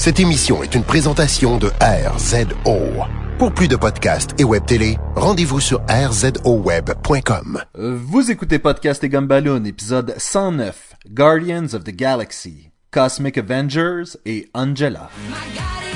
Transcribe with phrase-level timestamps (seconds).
[0.00, 3.04] Cette émission est une présentation de RZO.
[3.38, 7.62] Pour plus de podcasts et web télé, rendez-vous sur rzoweb.com.
[7.74, 15.10] Vous écoutez Podcast et Gumballoon, épisode 109, Guardians of the Galaxy, Cosmic Avengers et Angela.
[15.28, 15.89] My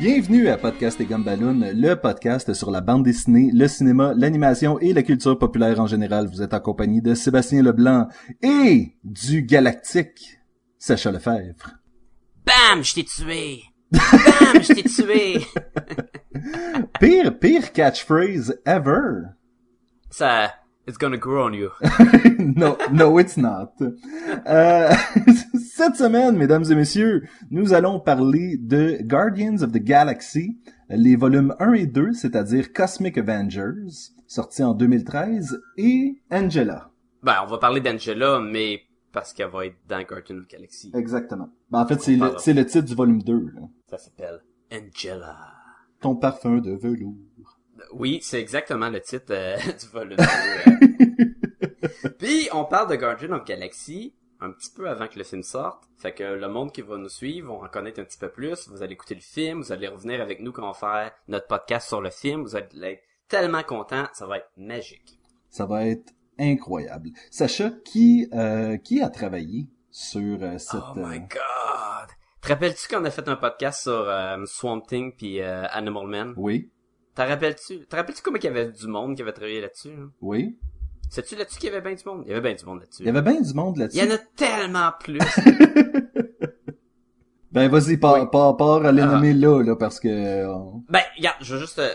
[0.00, 4.94] Bienvenue à Podcast et Gumballoon, le podcast sur la bande dessinée, le cinéma, l'animation et
[4.94, 6.26] la culture populaire en général.
[6.26, 8.08] Vous êtes en compagnie de Sébastien Leblanc
[8.40, 10.38] et du galactique
[10.78, 11.74] Sacha Lefebvre.
[12.46, 13.60] Bam, je t'ai tué.
[13.92, 15.46] Bam, je t'ai tué.
[16.98, 19.24] Pire, pire catchphrase ever.
[20.08, 20.54] Ça,
[20.86, 21.70] it's gonna grow on you.
[22.38, 23.72] no, no, it's not.
[24.46, 24.92] Euh,
[25.74, 30.58] cette semaine, mesdames et messieurs, nous allons parler de Guardians of the Galaxy,
[30.88, 36.90] les volumes 1 et 2, c'est-à-dire Cosmic Avengers, sorti en 2013, et Angela.
[37.22, 38.80] Ben, on va parler d'Angela, mais
[39.12, 40.90] parce qu'elle va être dans Guardian of the Galaxy.
[40.94, 41.50] Exactement.
[41.70, 43.32] Ben, en fait, c'est le, le titre du volume 2.
[43.54, 43.60] là.
[43.88, 44.40] Ça s'appelle
[44.72, 45.36] Angela.
[46.00, 47.14] Ton parfum de velours.
[47.92, 50.16] Oui, c'est exactement le titre euh, du volume.
[50.16, 52.10] deux.
[52.18, 55.84] Puis, on parle de Guardian of Galaxy un petit peu avant que le film sorte.
[55.98, 58.68] Fait que le monde qui va nous suivre va en connaître un petit peu plus.
[58.68, 61.46] Vous allez écouter le film, vous allez revenir avec nous quand on va faire notre
[61.46, 62.42] podcast sur le film.
[62.42, 65.18] Vous allez être tellement contents, ça va être magique.
[65.50, 67.10] Ça va être incroyable.
[67.30, 70.80] Sacha, qui, euh, qui a travaillé sur euh, cette...
[70.80, 72.08] Oh my euh, god!
[72.40, 76.34] Te rappelles-tu qu'on a fait un podcast sur euh, Swamp Thing puis euh, Animal Man?
[76.36, 76.70] Oui,
[77.14, 77.86] T'en rappelles-tu?
[77.86, 79.90] Te rappelles-tu comment il y avait du monde qui avait travaillé là-dessus?
[79.90, 80.10] hein?
[80.20, 80.56] oui.
[81.08, 82.22] Sais-tu là-dessus qu'il y avait bien du monde?
[82.24, 83.02] Il y avait bien du monde là-dessus.
[83.02, 83.98] Il y avait bien du monde là-dessus.
[83.98, 85.18] Il y en a tellement plus.
[87.52, 88.28] Ben vas-y, pars, Oui.
[88.30, 89.06] pars, pars à les Ah.
[89.06, 90.06] nommer là, là, parce que...
[90.08, 90.54] euh,
[90.88, 91.90] ben, regarde, je veux juste euh,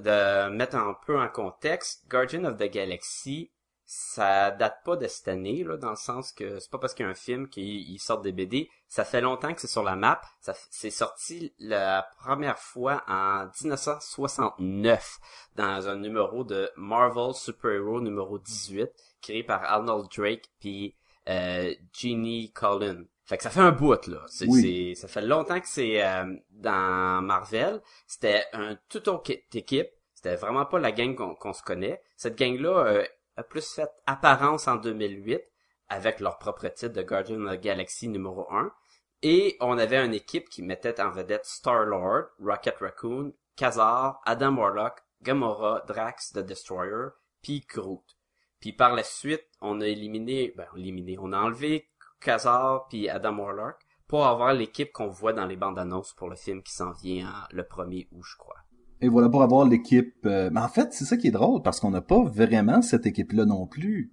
[0.00, 2.04] de mettre un peu en contexte.
[2.10, 3.52] Guardian of the Galaxy,
[3.92, 7.04] ça date pas de cette année, là, dans le sens que c'est pas parce qu'il
[7.04, 8.70] y a un film qu'il sort des BD.
[8.86, 10.20] Ça fait longtemps que c'est sur la map.
[10.40, 15.18] Ça c'est sorti la première fois en 1969
[15.56, 18.88] dans un numéro de Marvel Super Hero numéro 18,
[19.20, 20.94] créé par Arnold Drake puis
[21.28, 23.04] euh, Jeannie Collin.
[23.24, 24.24] Fait que ça fait un bout là.
[24.28, 24.94] C'est, Oui.
[24.94, 27.80] c'est- ça fait longtemps que c'est euh, dans Marvel.
[28.06, 29.88] C'était un tout autre équipe.
[30.14, 32.00] C'était vraiment pas la gang qu'on, qu'on se connaît.
[32.16, 33.04] Cette gang-là euh,
[33.40, 35.42] a plus fait apparence en 2008
[35.88, 38.70] avec leur propre titre de Guardian of the Galaxy numéro 1.
[39.22, 45.00] Et on avait une équipe qui mettait en vedette Star-Lord, Rocket Raccoon, Kazar, Adam Warlock,
[45.22, 47.08] Gamora, Drax, The Destroyer,
[47.42, 48.04] puis Groot.
[48.60, 51.88] Puis par la suite, on a éliminé, ben éliminé, on a enlevé
[52.20, 53.76] Kazar puis Adam Warlock
[54.06, 57.28] pour avoir l'équipe qu'on voit dans les bandes annonces pour le film qui s'en vient
[57.28, 58.56] en- le 1er août, je crois.
[59.02, 60.14] Et voilà pour avoir l'équipe...
[60.26, 63.06] euh, Mais en fait, c'est ça qui est drôle, parce qu'on n'a pas vraiment cette
[63.06, 64.12] équipe-là non plus.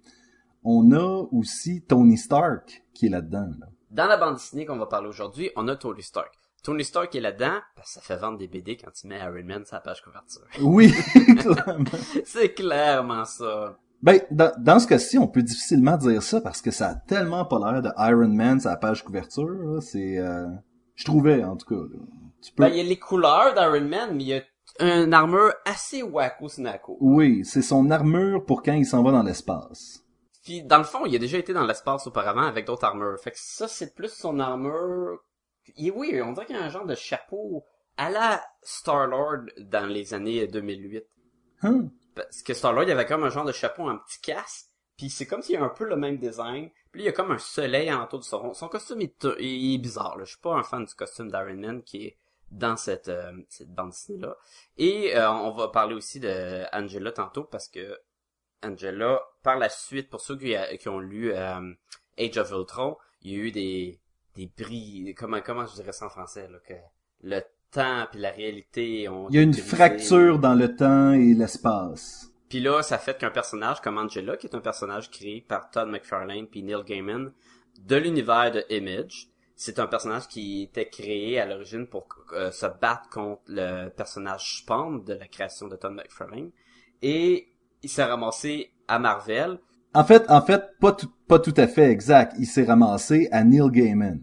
[0.64, 3.48] On a aussi Tony Stark qui est là-dedans.
[3.60, 3.66] là.
[3.90, 6.32] Dans la bande dessinée qu'on va parler aujourd'hui, on a Tony Stark.
[6.62, 9.44] Tony Stark est là-dedans, parce que ça fait vendre des BD quand tu mets Iron
[9.44, 10.42] Man sur la page couverture.
[10.60, 10.92] Oui,
[11.38, 11.84] clairement.
[12.24, 13.78] C'est clairement ça.
[14.02, 17.44] Ben, dans, dans ce cas-ci, on peut difficilement dire ça, parce que ça a tellement
[17.44, 19.78] pas l'air de Iron Man sur la page couverture.
[19.82, 20.18] C'est...
[20.18, 20.46] euh,
[20.96, 21.80] Je trouvais, en tout cas.
[21.80, 21.98] là.
[22.42, 22.64] Tu peux...
[22.64, 24.42] Ben, il y a les couleurs d'Iron Man, mais il y a
[24.80, 26.96] une armure assez wacko snacko.
[27.00, 30.04] Oui, c'est son armure pour quand il s'en va dans l'espace.
[30.44, 33.18] Puis dans le fond, il a déjà été dans l'espace auparavant avec d'autres armures.
[33.20, 35.18] Fait que ça, c'est plus son armure.
[35.76, 37.64] Est oui, on dirait qu'il y a un genre de chapeau
[37.96, 41.04] à la Star-Lord dans les années 2008.
[41.62, 41.88] Hein?
[42.14, 44.66] Parce que Star-Lord, il avait comme un genre de chapeau, un petit casque.
[44.96, 46.70] Puis c'est comme s'il y a un peu le même design.
[46.92, 48.54] Puis il y a comme un soleil autour de son...
[48.54, 50.16] Son costume est, est bizarre.
[50.16, 50.24] Là.
[50.24, 52.18] Je suis pas un fan du costume d'Iron Man qui est
[52.50, 54.36] dans cette, euh, cette bande dessinée-là.
[54.76, 57.98] Et euh, on va parler aussi de Angela tantôt parce que
[58.62, 61.72] Angela, par la suite, pour ceux qui, a- qui ont lu euh,
[62.18, 64.00] Age of Ultron, il y a eu des,
[64.34, 65.14] des bris...
[65.16, 66.48] Comment, comment je dirais ça en français?
[66.48, 66.74] Là, que
[67.22, 67.40] le
[67.70, 69.28] temps puis la réalité ont...
[69.28, 72.30] Il y a une fracture dans le temps et l'espace.
[72.48, 75.88] Puis là, ça fait qu'un personnage comme Angela, qui est un personnage créé par Todd
[75.88, 77.30] McFarlane puis Neil Gaiman
[77.78, 79.28] de l'univers de Image,
[79.58, 84.58] c'est un personnage qui était créé à l'origine pour euh, se battre contre le personnage
[84.58, 86.52] Spawn de la création de Todd McFarlane.
[87.02, 87.48] Et
[87.82, 89.58] il s'est ramassé à Marvel.
[89.94, 92.36] En fait, en fait, pas tout, pas tout à fait exact.
[92.38, 94.20] Il s'est ramassé à Neil Gaiman.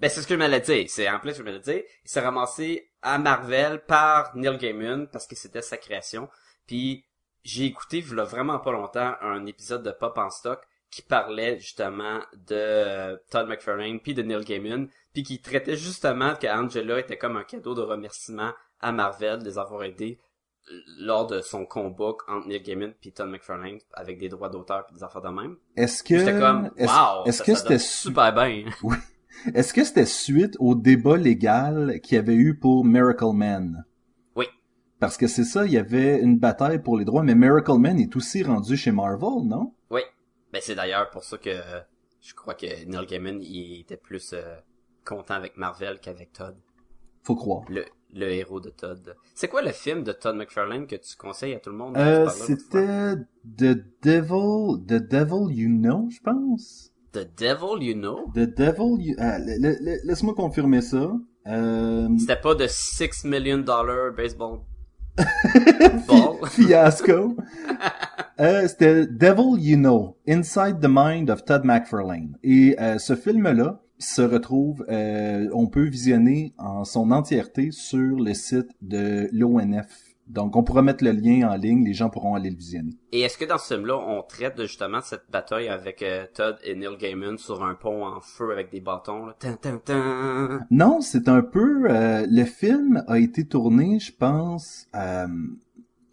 [0.00, 0.86] Ben, c'est ce que je me l'ai dit.
[0.88, 1.82] C'est en plus ce que je me l'ai dit.
[2.04, 6.28] Il s'est ramassé à Marvel par Neil Gaiman parce que c'était sa création.
[6.66, 7.06] Puis
[7.42, 11.02] j'ai écouté, il y a vraiment pas longtemps, un épisode de Pop en stock qui
[11.02, 16.46] parlait justement de euh, Todd McFarlane puis de Neil Gaiman, puis qui traitait justement que
[16.46, 20.18] Angela était comme un cadeau de remerciement à Marvel de les avoir aidés
[20.70, 24.86] euh, lors de son combat entre Neil Gaiman puis Todd McFarlane avec des droits d'auteur
[24.86, 25.56] puis des affaires de même.
[25.76, 28.64] Est-ce que J'étais comme wow, est-ce que c'était super bien.
[29.54, 33.84] est-ce que c'était suite au débat légal qu'il y avait eu pour Miracle Man?
[34.36, 34.46] Oui.
[35.00, 37.98] Parce que c'est ça, il y avait une bataille pour les droits, mais Miracle Man
[37.98, 39.74] est aussi rendu chez Marvel, non?
[39.90, 40.00] Oui.
[40.52, 41.80] Ben c'est d'ailleurs pour ça que euh,
[42.20, 44.56] je crois que Neil Gaiman il était plus euh,
[45.04, 46.56] content avec Marvel qu'avec Todd,
[47.22, 47.62] Faut croire.
[47.70, 47.84] le
[48.14, 49.14] le héros de Todd.
[49.34, 51.94] C'est quoi le film de Todd McFarlane que tu conseilles à tout le monde?
[51.98, 56.90] Euh, c'était The Devil, The Devil You Know, je pense.
[57.12, 58.30] The Devil You Know?
[58.34, 59.14] The Devil You...
[59.18, 61.12] ah, la- la- la- Laisse-moi confirmer ça.
[61.48, 62.08] Euh...
[62.18, 64.60] C'était pas de 6 million dollar baseball
[66.08, 66.48] ball?
[66.48, 67.36] Fiasco.
[68.40, 72.36] Euh, c'était Devil You Know, Inside the Mind of Todd McFarlane.
[72.44, 78.34] Et euh, ce film-là se retrouve, euh, on peut visionner en son entièreté sur le
[78.34, 79.88] site de l'ONF.
[80.28, 82.92] Donc, on pourra mettre le lien en ligne, les gens pourront aller le visionner.
[83.12, 86.58] Et est-ce que dans ce film-là, on traite de justement cette bataille avec euh, Todd
[86.62, 89.34] et Neil Gaiman sur un pont en feu avec des bâtons là?
[89.40, 90.60] Tan, tan, tan.
[90.70, 91.90] Non, c'est un peu...
[91.90, 95.26] euh, le film a été tourné, je pense, euh,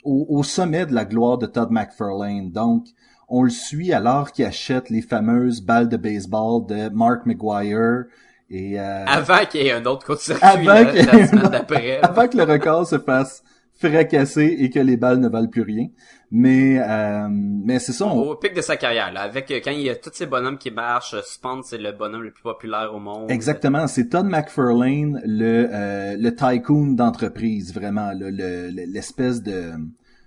[0.06, 2.52] au, au sommet de la gloire de Todd McFarlane.
[2.52, 2.86] Donc,
[3.28, 8.06] on le suit alors qu'il achète les fameuses balles de baseball de Mark McGuire
[8.50, 10.06] et euh, Avant qu'il y ait un autre
[10.44, 12.00] un autre- d'après.
[12.02, 12.08] là.
[12.10, 13.44] avant que le record se fasse
[13.78, 15.88] fracasser et que les balles ne valent plus rien.
[16.32, 18.06] Mais euh, mais c'est ça.
[18.08, 20.26] on- Au pic de sa carrière, là, avec euh, quand il y a tous ces
[20.26, 23.30] bonhommes qui marchent, euh, Spawn c'est le bonhomme le plus populaire au monde.
[23.30, 29.72] Exactement, c'est Todd McFarlane, le euh, le tycoon d'entreprise, vraiment, là, le- le- l'espèce de...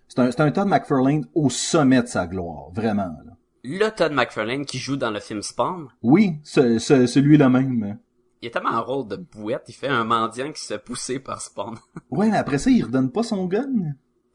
[0.07, 3.03] C'est un, c'est un Todd McFarlane au sommet de sa gloire, vraiment.
[3.27, 3.33] là.
[3.65, 7.99] Le Todd McFarlane qui joue dans le film Spawn, Oui, ce, ce- celui-là même.
[8.43, 11.19] Il est tellement un rôle de bouette, il fait un mendiant qui se fait pousser
[11.21, 11.77] par Spawn.
[12.11, 13.67] Ouais, mais après ça, il redonne pas son gun?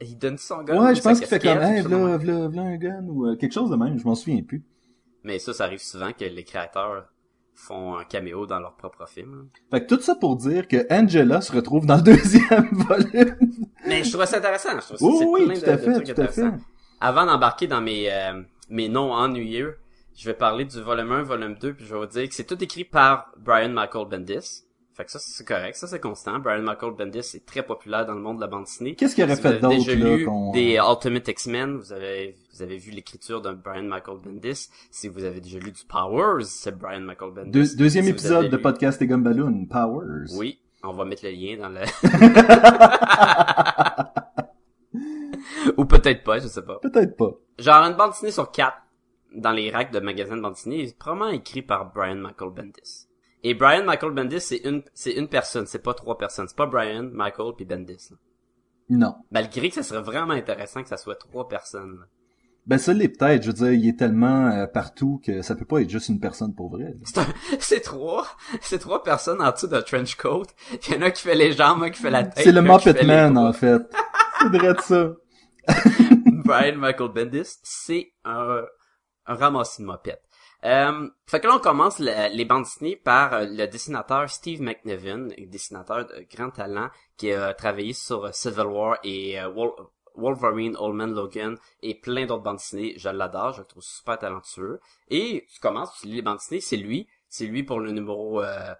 [0.02, 0.84] il donne son gun.
[0.84, 3.36] Ouais, ou je pense qu'il fait comme, hey, v'là, v'là, v'là un gun ou euh,
[3.38, 4.64] quelque chose de même, je m'en souviens plus.
[5.24, 7.06] Mais ça, ça arrive souvent que les créateurs
[7.56, 9.48] font un caméo dans leur propre film.
[9.72, 13.38] Fait que tout ça pour dire que Angela se retrouve dans le deuxième volume.
[13.88, 14.72] Mais je trouve ça intéressant.
[14.82, 16.52] Je trouve ça, Oui, c'est oui, plein tout de- à fait, tout à fait.
[17.00, 19.78] Avant d'embarquer dans mes, euh, mes noms ennuyeux,
[20.15, 22.44] je vais parler du volume 1, volume 2, puis je vais vous dire que c'est
[22.45, 24.63] tout écrit par Brian Michael Bendis.
[24.95, 26.38] Fait que ça, c'est correct, ça c'est constant.
[26.38, 28.94] Brian Michael Bendis est très populaire dans le monde de la bande dessinée.
[28.94, 32.62] Qu'est-ce qu'il aurait Si fait d'autre, déjà là, lu des Ultimate X-Men, vous avez, vous
[32.62, 34.69] avez vu l'écriture de Brian Michael Bendis.
[34.92, 37.50] Si vous avez déjà lu du Powers, c'est Brian Michael Bendis.
[37.50, 40.27] Deux- deuxième Si épisode de lu- Podcast et Gumballoon, Powers.
[40.38, 41.80] Oui, on va mettre le lien dans le...
[45.77, 46.80] Ou peut-être pas, je sais pas.
[46.80, 47.31] Peut-être pas.
[47.57, 48.77] Genre une bande dessinée sur quatre
[49.35, 53.07] dans les racks de magasins de bande dessinée est probablement écrit par Brian Michael Bendis.
[53.44, 56.47] Et Brian Michael Bendis, c'est une, c'est une personne, c'est pas trois personnes.
[56.47, 58.09] C'est pas Brian, Michael puis Bendis.
[58.12, 58.18] là.
[58.89, 59.15] Non.
[59.31, 61.97] Malgré que ça serait vraiment intéressant que ça soit trois personnes.
[62.00, 62.06] là.
[62.65, 65.65] Ben ça l'est peut-être, je veux dire, il est tellement euh, partout que ça peut
[65.65, 66.94] pas être juste une personne pour vrai.
[67.03, 67.25] C'est un-
[67.59, 68.25] c'est trois,
[68.62, 70.45] c'est trois personnes en dessous d'un trench coat.
[70.88, 72.44] Il y en a qui fait les jambes, un qui fait la tête.
[72.45, 73.81] C'est le Muppet Man, en fait.
[74.41, 75.13] C'est vrai de ça.
[76.45, 78.62] Brian Michael Bendis, c'est un,
[79.25, 80.24] un ramassis de mopettes.
[80.66, 84.62] Euh, fait que là, on commence le- les bandes dessinées par euh, le dessinateur Steve
[84.62, 89.50] McNiven, un dessinateur de grand talent qui a travaillé sur euh, Civil War et euh,
[89.50, 89.76] Wol-
[90.16, 92.94] Wolverine, Old Man Logan et plein d'autres bandes dessinées.
[92.97, 94.80] Je l'adore, je le trouve super talentueux.
[95.09, 97.07] Et tu commences, tu lis les bandes dessinées, c'est lui.
[97.28, 98.74] C'est lui pour le numéro euh,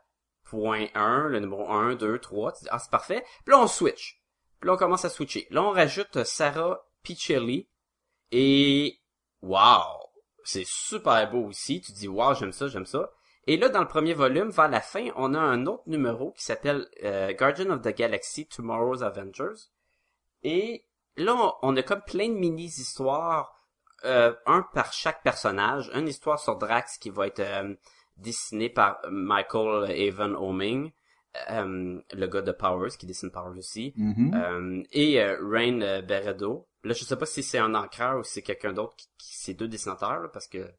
[0.46, 2.52] point 1, le numéro 1, 2, 3.
[2.54, 3.26] Tu dis, ah, c'est parfait.
[3.46, 4.22] Puis là, on switch.
[4.62, 5.48] Puis là, on commence à switcher.
[5.50, 7.68] Là, on rajoute Sarah Pichelli.
[8.32, 9.00] Et,
[9.42, 10.03] wow!
[10.44, 11.82] C'est super beau aussi.
[11.82, 13.12] Tu dis, wow, j'aime ça, j'aime ça.
[13.48, 16.44] Et là, dans le premier volume, vers la fin, on a un autre numéro qui
[16.44, 19.70] s'appelle euh, Guardian of the Galaxy Tomorrow's Avengers.
[20.44, 20.86] Et
[21.18, 23.54] là, on- on a comme plein de mini-histoires,
[24.06, 25.90] euh, un par chaque personnage.
[25.94, 27.74] Une histoire sur Drax qui va être euh,
[28.18, 30.92] dessinée par Michael Avon Oming,
[31.52, 33.94] euh, le gars de Powers, qui dessine Powers aussi.
[33.98, 34.34] Mhm.
[34.36, 36.68] Euh, et euh, Rain Beredo.
[36.84, 39.36] Là, je sais pas si c'est un encreur ou si c'est quelqu'un d'autre qui, qui
[39.38, 40.72] c'est deux dessinateurs, là, parce que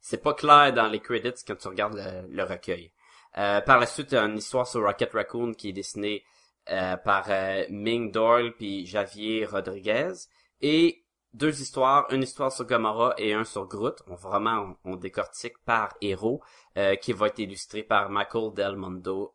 [0.00, 2.92] c'est pas clair dans les credits quand tu regardes le, le recueil.
[3.36, 6.24] Euh, par la suite, une histoire sur Rocket Raccoon qui est dessinée
[6.70, 10.12] euh, par euh, Ming Doyle puis Javier Rodriguez.
[10.60, 14.02] Et deux histoires, une histoire sur Gamora et un sur Groot.
[14.06, 16.42] On vraiment on, on décortique par héros,
[16.78, 19.34] euh, qui va être illustré par Michael Del Mondo.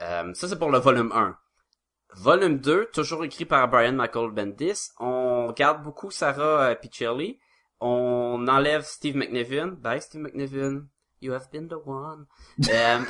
[0.00, 1.36] Euh, ça c'est pour le volume 1.
[2.16, 4.90] Volume 2, toujours écrit par Brian Michael Bendis.
[4.98, 7.38] On regarde beaucoup Sarah euh, Pichelli.
[7.80, 9.70] on enlève Steve McNiven.
[9.70, 10.88] Bye Steve McNiven.
[11.20, 12.26] You have been the one.
[12.70, 13.00] Euh,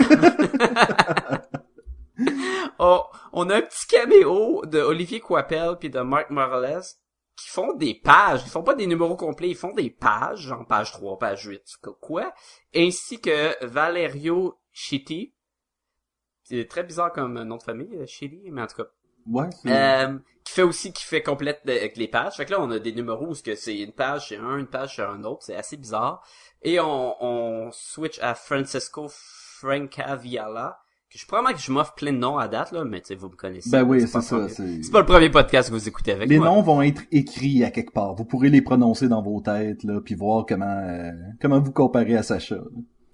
[2.79, 3.03] on,
[3.33, 6.85] on a un petit caméo de Olivier Coipel puis de Mark Morales
[7.37, 8.43] qui font des pages.
[8.45, 11.63] Ils font pas des numéros complets, ils font des pages, genre page 3, page 8,
[12.01, 12.33] quoi.
[12.75, 15.35] Ainsi que Valerio Chiti.
[16.49, 18.89] C'est très bizarre comme nom de famille, euh, Chiti, mais en tout cas.
[19.31, 22.37] Ouais, Euh, qui fait aussi, qui fait complète de- avec les pages.
[22.37, 24.95] Fait que là, on a des numéros où c'est une page chez un, une page
[24.95, 25.43] chez un autre.
[25.43, 26.23] C'est assez bizarre.
[26.63, 30.79] Et on, on switch à Francesco Francaviala.
[31.11, 33.15] Que je probablement que je m'offre plein de noms à date, là, mais tu sais,
[33.15, 33.71] vous me connaissez.
[33.71, 34.49] Ben oui, c'est ça.
[34.49, 36.49] c'est- C'est pas le premier podcast que vous écoutez avec Les moi.
[36.49, 38.15] noms vont être écrits à quelque part.
[38.15, 42.15] Vous pourrez les prononcer dans vos têtes, là, puis voir comment euh, comment vous comparez
[42.15, 42.57] à Sacha.
[42.57, 42.63] là.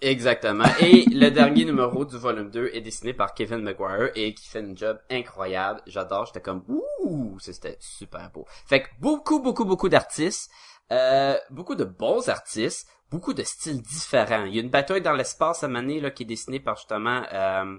[0.01, 0.65] Exactement.
[0.81, 4.59] Et le dernier numéro du volume 2 est dessiné par Kevin Maguire et qui fait
[4.59, 5.81] un job incroyable.
[5.87, 6.25] J'adore.
[6.25, 8.45] J'étais comme, ouh, c'était super beau.
[8.67, 10.51] Fait que beaucoup, beaucoup, beaucoup d'artistes,
[10.91, 14.45] euh, beaucoup de bons artistes, beaucoup de styles différents.
[14.45, 17.23] Il y a une bataille dans l'espace à Mané, là, qui est dessinée par justement,
[17.33, 17.77] euh,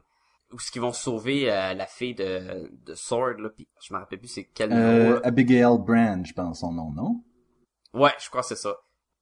[0.52, 3.99] où ce qu'ils vont sauver euh, la fille de, de Sword, là, pis je me
[3.99, 5.20] rappelle plus c'est quel numéro, Euh.
[5.25, 7.23] Abigail Brand, je pense son nom, non?
[7.92, 8.76] Ouais, je crois que c'est ça.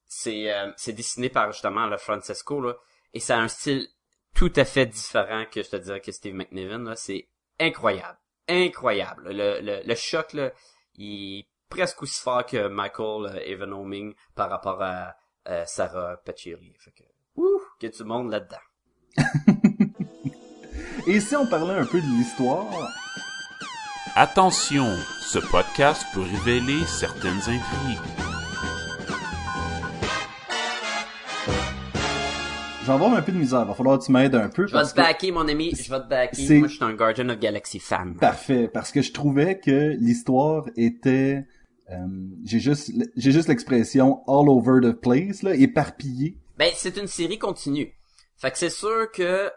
[0.06, 2.74] C'est euh, c'est dessiné par justement le Francesco là
[3.12, 3.88] et ça a un style
[4.34, 7.28] tout à fait différent que je te dirais que Steve McNiven là, c'est
[7.60, 8.18] incroyable.
[8.48, 9.32] Incroyable.
[9.32, 10.50] Le, le, le choc là,
[10.94, 15.14] il est presque aussi fort que Michael euh, Evan Homing par rapport à
[15.48, 16.74] euh, Sarah Pachiri.
[16.78, 17.04] Fait que
[17.36, 18.56] ouh, qu'il y a du monde là-dedans.
[21.06, 22.64] Et si on parlait un peu de l'histoire,
[24.16, 28.33] Attention, ce podcast peut révéler certaines intrigues.
[32.84, 33.64] Je vais avoir un peu de misère.
[33.64, 34.66] Va falloir que tu m'aides un peu.
[34.66, 36.36] Je vais te backer mon ami, je vais te backer.
[36.46, 38.14] c'est- Moi je suis un Guardian of Galaxy fan.
[38.16, 41.46] Parfait, parce que je trouvais que l'histoire était,
[41.90, 41.96] euh,
[42.44, 46.36] j'ai juste, j'ai juste l'expression all over the place là, éparpillée.
[46.58, 47.92] Ben, c'est une série continue.
[48.36, 49.50] Fait que c'est sûr que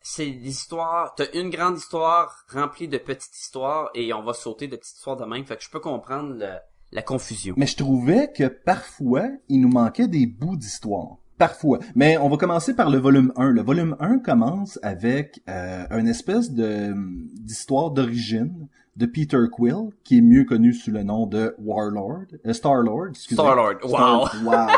[0.00, 4.66] c'est des histoires, t'as une grande histoire remplie de petites histoires et on va sauter
[4.68, 5.44] de petites histoires de même.
[5.44, 6.58] Fait que je peux comprendre le-
[6.92, 7.54] la confusion.
[7.56, 11.16] Mais je trouvais que parfois il nous manquait des bouts d'histoire.
[11.42, 11.80] Parfois.
[11.96, 13.50] Mais on va commencer par le volume 1.
[13.50, 16.94] Le volume 1 commence avec euh, une espèce de
[17.34, 22.52] d'histoire d'origine de Peter Quill, qui est mieux connu sous le nom de Warlord, euh,
[22.52, 23.34] Star-Lord, excusez.
[23.34, 24.26] Star-Lord, wow.
[24.28, 24.68] Star- wow.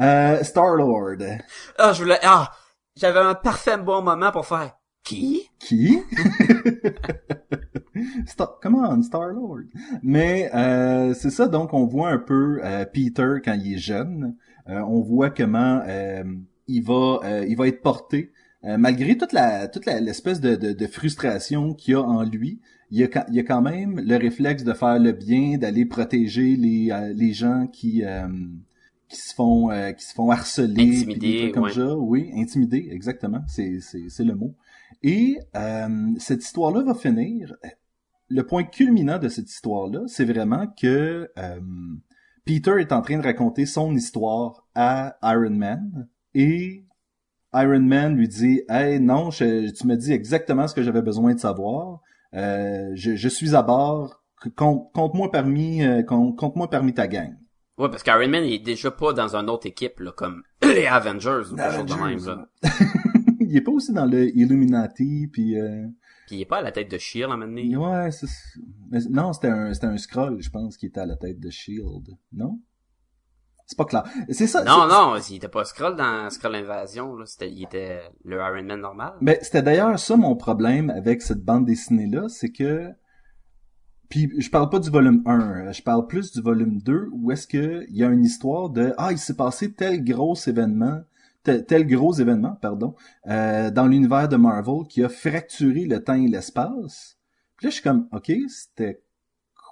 [0.00, 1.22] euh, Star-Lord.
[1.78, 2.50] Ah, je voulais, ah,
[2.96, 4.72] j'avais un parfait bon moment pour faire
[5.04, 5.48] qui?
[5.60, 6.02] Qui?
[8.26, 9.68] Star, come on, Star-Lord.
[10.02, 14.36] Mais euh, c'est ça, donc on voit un peu euh, Peter quand il est jeune.
[14.68, 16.24] Euh, on voit comment euh,
[16.66, 18.32] il va euh, il va être porté.
[18.64, 22.60] Euh, malgré toute la toute l'espèce de, de, de frustration qu'il y a en lui,
[22.90, 25.58] il y, a, quand- il y a quand même le réflexe de faire le bien,
[25.58, 28.26] d'aller protéger les, les gens qui euh,
[29.08, 31.72] qui se font euh, qui se font harceler, puis des Intimider, trucs comme ouais.
[31.72, 31.96] ça.
[31.96, 33.42] Oui, intimider, exactement.
[33.46, 34.54] C'est c'est c'est le mot.
[35.02, 37.54] Et euh, cette histoire-là va finir.
[38.28, 41.60] Le point culminant de cette histoire-là, c'est vraiment que euh,
[42.48, 46.82] Peter est en train de raconter son histoire à Iron Man et
[47.52, 51.34] Iron Man lui dit Hey non, je- tu me dis exactement ce que j'avais besoin
[51.34, 52.00] de savoir.
[52.32, 54.22] Euh, je, je suis à bord.
[54.56, 57.34] Compte- Compte-moi parmi euh, compte- compte-moi parmi ta gang.
[57.76, 60.86] Ouais, parce qu'Iron Man il est déjà pas dans une autre équipe, là, comme les
[60.86, 62.48] Avengers ou quelque chose de même, là.
[63.40, 65.86] il est pas aussi dans le Illuminati puis euh,
[66.26, 67.76] Puis il est pas à la tête de Shield, à un moment donné.
[67.76, 68.26] ouais c'est
[68.90, 71.50] mais non c'était un c'était un scroll je pense qui était à la tête de
[71.50, 72.60] Shield non?
[73.68, 77.26] C'est pas clair c'est ça Non, non, il était pas Skrull dans Skrull Invasion, là.
[77.26, 79.12] C'était, il était le Iron Man normal.
[79.20, 82.88] Ben, c'était d'ailleurs ça mon problème avec cette bande dessinée-là, c'est que...
[84.08, 87.30] Puis je parle pas du volume 1, euh, je parle plus du volume 2, où
[87.30, 91.02] est-ce que il y a une histoire de «Ah, il s'est passé tel gros événement,
[91.42, 92.94] tel, tel gros événement, pardon,
[93.26, 97.17] euh, dans l'univers de Marvel qui a fracturé le temps et l'espace.»
[97.58, 99.02] Puis là, je suis comme «Ok, c'était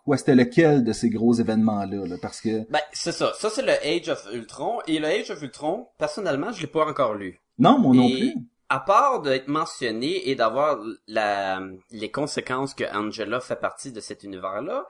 [0.04, 0.16] quoi?
[0.18, 2.06] C'était lequel de ces gros événements-là?
[2.06, 2.16] là?
[2.20, 2.68] Parce que...
[2.70, 3.32] Ben, c'est ça.
[3.38, 4.80] Ça, c'est le Age of Ultron.
[4.86, 7.40] Et le Age of Ultron, personnellement, je l'ai pas encore lu.
[7.58, 8.34] Non, moi non Et plus.
[8.68, 14.22] à part d'être mentionné et d'avoir la, les conséquences que Angela fait partie de cet
[14.24, 14.84] univers-là,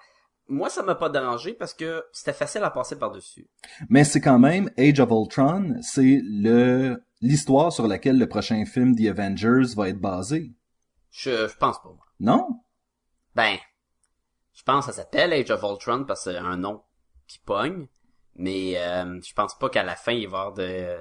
[0.48, 3.46] moi, ça m'a pas dérangé parce que c'était facile à passer par-dessus.
[3.88, 8.94] Mais c'est quand même Age of Ultron, c'est le l'histoire sur laquelle le prochain film
[8.94, 10.52] The Avengers va être basé.
[11.10, 11.96] Je, je pense pas.
[12.20, 12.46] Non?
[13.36, 13.56] Ben,
[14.54, 16.82] je pense que ça s'appelle Age of Ultron parce que c'est un nom
[17.28, 17.86] qui pogne,
[18.34, 20.96] mais euh, je pense pas qu'à la fin, il va y avoir de...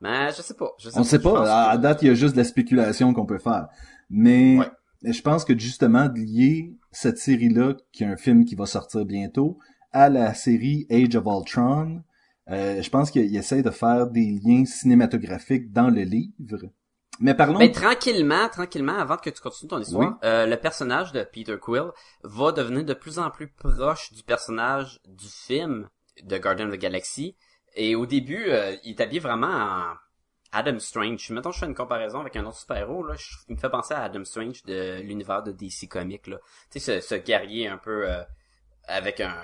[0.00, 0.70] Mais je sais pas.
[0.78, 1.44] Je sais On sait pas.
[1.50, 3.66] À, à que- date, il y a juste de la spéculation qu'on peut faire.
[4.08, 4.70] Mais Ouais.
[5.12, 9.04] je pense que justement de lier cette série-là, qui est un film qui va sortir
[9.04, 9.58] bientôt,
[9.90, 12.02] à la série Age of Ultron.
[12.50, 16.58] Euh, je pense qu'il essaie de faire des liens cinématographiques dans le livre.
[17.20, 17.58] Mais parlons...
[17.58, 21.90] Mais tranquillement, tranquillement, avant que tu continues ton histoire, euh, le personnage de Peter Quill
[22.22, 25.88] va devenir de plus en plus proche du personnage du film
[26.22, 27.36] de Guardian of the Galaxy.
[27.74, 29.94] Et au début, euh, il est habillé vraiment en
[30.52, 31.30] Adam Strange.
[31.30, 33.94] Mettons, je fais une comparaison avec un autre super-héros, là, je- il me fait penser
[33.94, 36.38] à Adam Strange de l'univers de DC Comics, là.
[36.70, 38.08] Tu sais, ce, ce guerrier un peu...
[38.10, 38.22] euh,
[38.90, 39.34] avec un,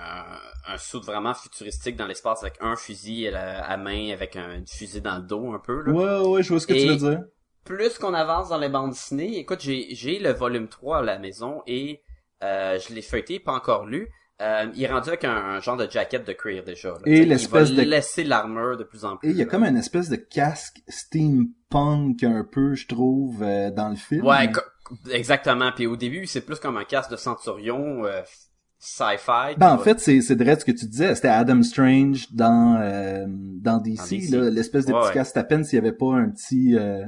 [0.67, 4.65] un saut vraiment futuristique dans l'espace, avec un fusil à, la- à main, avec un
[4.67, 5.83] fusée dans le dos un peu.
[5.83, 7.23] Là Ouais, ouais, je vois ce que tu veux dire.
[7.65, 11.19] Plus qu'on avance dans les bandes dessinées, écoute, j'ai j'ai le volume 3 à la
[11.19, 12.03] maison et
[12.43, 14.09] euh, je l'ai feuilleté, pas encore lu.
[14.43, 16.89] Euh, il est rendu avec un, un genre de jacket de cuir déjà.
[16.91, 16.99] là.
[17.07, 19.29] Et l'espèce de- laisser l'armure de plus en plus.
[19.29, 19.51] Et il y a là.
[19.51, 24.27] comme une espèce de casque steampunk un peu, je trouve, euh, dans le film.
[24.27, 24.51] Ouais,
[25.13, 25.71] exactement.
[25.75, 28.23] Puis au début, c'est plus comme un casque de centurion euh,
[28.79, 29.55] sci-fi.
[29.57, 31.15] Ben, en fait, c'est, c'est direct ce que tu disais.
[31.15, 34.19] C'était Adam Strange dans, euh, dans DC,
[34.51, 35.15] l'espèce de Ouais, petit ouais.
[35.15, 37.05] casque à peine s'il y avait pas un petit, euh,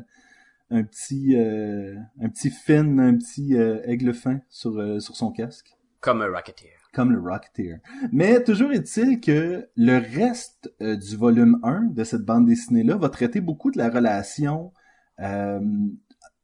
[0.70, 5.30] un petit, euh, un petit fin, un petit euh, aigle fin sur, euh, sur son
[5.30, 5.76] casque.
[6.00, 6.73] comme un Rocketeer.
[6.92, 7.78] Comme le Rocketeer.
[8.12, 13.40] Mais toujours est-il que le reste du volume 1 de cette bande dessinée-là va traiter
[13.40, 14.73] beaucoup de la relation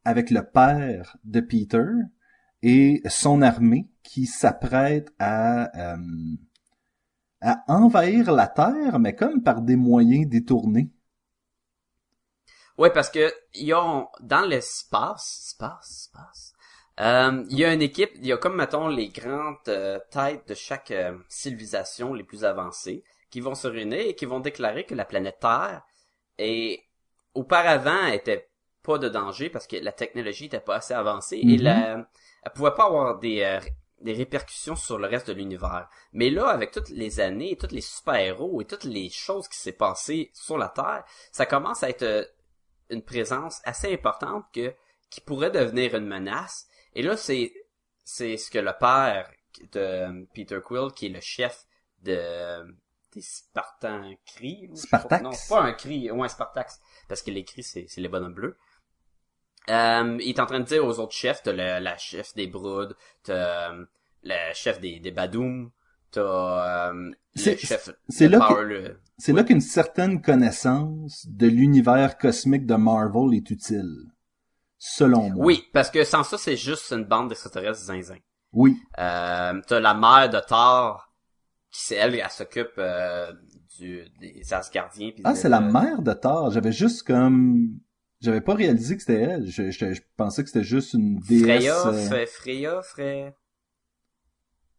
[0.04, 1.86] avec le père de Peter
[2.62, 5.94] et son armée qui s'apprête à,
[7.40, 10.90] à envahir la Terre, mais comme par des moyens détournés.
[12.82, 16.52] Ouais, parce que ils ont dans l'espace, espace, espace.
[16.98, 20.48] Euh, il y a une équipe, il y a comme mettons les grandes euh, têtes
[20.48, 24.84] de chaque euh, civilisation les plus avancées qui vont se réunir et qui vont déclarer
[24.84, 25.82] que la planète Terre
[26.38, 26.82] est
[27.34, 28.48] auparavant était
[28.82, 31.62] pas de danger parce que la technologie était pas assez avancée et Mhm.
[31.62, 32.06] la,
[32.42, 33.60] elle pouvait pas avoir des euh,
[34.00, 35.88] des répercussions sur le reste de l'univers.
[36.12, 39.72] Mais là, avec toutes les années, tous les super-héros et toutes les choses qui s'est
[39.72, 42.24] passées sur la Terre, ça commence à être euh,
[42.92, 44.75] une présence assez importante que
[45.11, 46.66] qui pourrait devenir une menace.
[46.94, 47.52] Et là, c'est
[48.04, 49.31] c'est ce que le père
[49.72, 51.64] de euh, Peter Quill, qui est le chef
[52.02, 52.74] de
[53.12, 54.68] des Spartans cri.
[54.70, 55.22] ou sais pas- Spartax?
[55.22, 58.35] Non, c'est pas un cri, ouais, Spartax, parce que les cris c'est c'est les bonhommes
[58.35, 58.57] bleus.
[59.70, 62.46] Euh, il est en train de dire aux autres chefs, t'as le, la chef des
[62.48, 63.85] Broods, t'as euh,
[64.24, 65.70] le chef des, des Badoom,
[66.12, 71.27] t'as euh, le C'est- chef c'est là que- Power, le- C'est là qu'une certaine connaissance
[71.29, 73.94] de l'univers cosmique de Marvel est utile.
[74.79, 75.44] Selon moi.
[75.46, 78.16] Oui, parce que sans ça, c'est juste une bande d'extraterrestres zinzin.
[78.53, 78.77] Oui.
[78.98, 81.09] Euh, t'as la mère de Thor,
[81.70, 83.33] qui c'est elle, elle s'occupe euh,
[83.79, 85.12] du des Asgardiens.
[85.22, 86.51] Ah, c'est la mère de Thor.
[86.51, 87.79] J'avais juste comme...
[88.20, 89.46] J'avais pas réalisé que c'était elle.
[89.46, 91.42] Je, je- je pensais que c'était juste une déesse.
[91.42, 93.33] Freya, euh, Fre- Freya, Freya.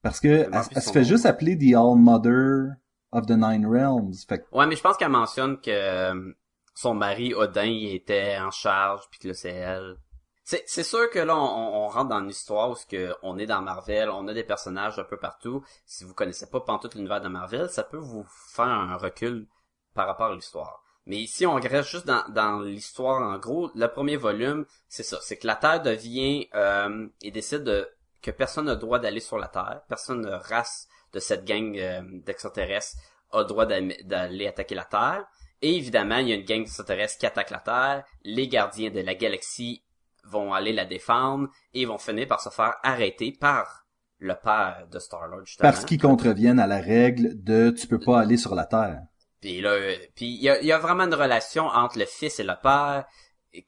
[0.03, 1.05] Parce que elle, se fait nom.
[1.05, 2.75] juste appeler The All Mother
[3.11, 4.13] of the Nine Realms.
[4.27, 6.33] Fait que, Ouais, mais je pense qu'elle mentionne que euh,
[6.75, 9.95] son mari Odin il était en charge, puis que là c'est elle.
[10.43, 13.37] C'est, c'est sûr que là on, on rentre dans une histoire où ce que on
[13.37, 15.63] est dans Marvel, on a des personnages un peu partout.
[15.85, 19.47] Si vous connaissez pas pantoute l'univers de Marvel, ça peut vous faire un recul
[19.93, 20.83] par rapport à l'histoire.
[21.05, 23.21] Mais ici, on reste juste dans, dans l'histoire.
[23.21, 25.17] En gros, le premier volume, c'est ça.
[25.21, 27.89] C'est que la Terre devient euh, et décide de,
[28.23, 29.81] que personne n'a le droit d'aller sur la Terre.
[29.87, 32.97] Personne de race de cette gang euh, d'extraterrestres
[33.31, 35.25] a le droit d'aller attaquer la Terre.
[35.61, 38.03] Et évidemment, il y a une gang d'extraterrestres qui attaque la Terre.
[38.23, 39.83] Les gardiens de la galaxie
[40.23, 43.85] vont aller la défendre et vont finir par se faire arrêter par
[44.19, 45.69] le père de Star-Lord, justement.
[45.69, 49.01] parce qu'ils contreviennent à la règle de tu peux pas aller sur la Terre.
[49.41, 52.05] Puis là, euh, puis il y a, il y a vraiment une relation entre le
[52.05, 53.05] fils et le père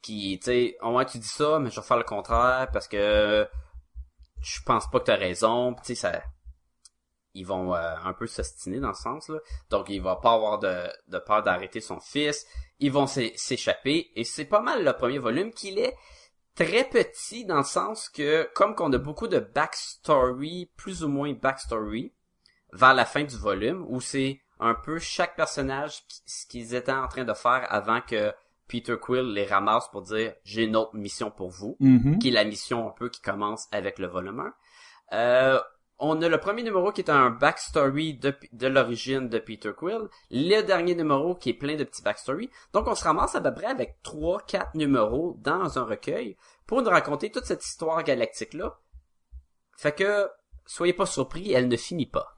[0.02, 2.88] qui, tu sais, au moins tu dis ça, mais je vais faire le contraire parce
[2.88, 3.46] que
[4.46, 5.74] je pense pas que t'as raison.
[5.74, 6.22] Tu sais, ça,
[7.34, 9.38] ils vont euh, un peu s'ostiner dans ce sens là.
[9.70, 12.46] Donc il va pas avoir de, de peur d'arrêter son fils.
[12.78, 15.96] Ils vont s'é- s'échapper et c'est pas mal le premier volume qu'il est
[16.54, 21.32] très petit dans le sens que comme qu'on a beaucoup de backstory, plus ou moins
[21.34, 22.14] backstory,
[22.72, 27.08] vers la fin du volume où c'est un peu chaque personnage ce qu'ils étaient en
[27.08, 28.32] train de faire avant que
[28.68, 32.18] Peter Quill les ramasse pour dire j'ai une autre mission pour vous, Mhm.
[32.18, 34.54] qui est la mission un peu qui commence avec le volume 1.
[35.16, 35.60] Euh,
[35.98, 40.08] on a le premier numéro qui est un backstory de, de l'origine de Peter Quill,
[40.30, 42.50] le dernier numéro qui est plein de petits backstory.
[42.72, 46.82] Donc on se ramasse à peu près avec trois, quatre numéros dans un recueil pour
[46.82, 48.78] nous raconter toute cette histoire galactique là.
[49.78, 50.28] Fait que
[50.66, 52.32] soyez pas surpris, elle ne finit pas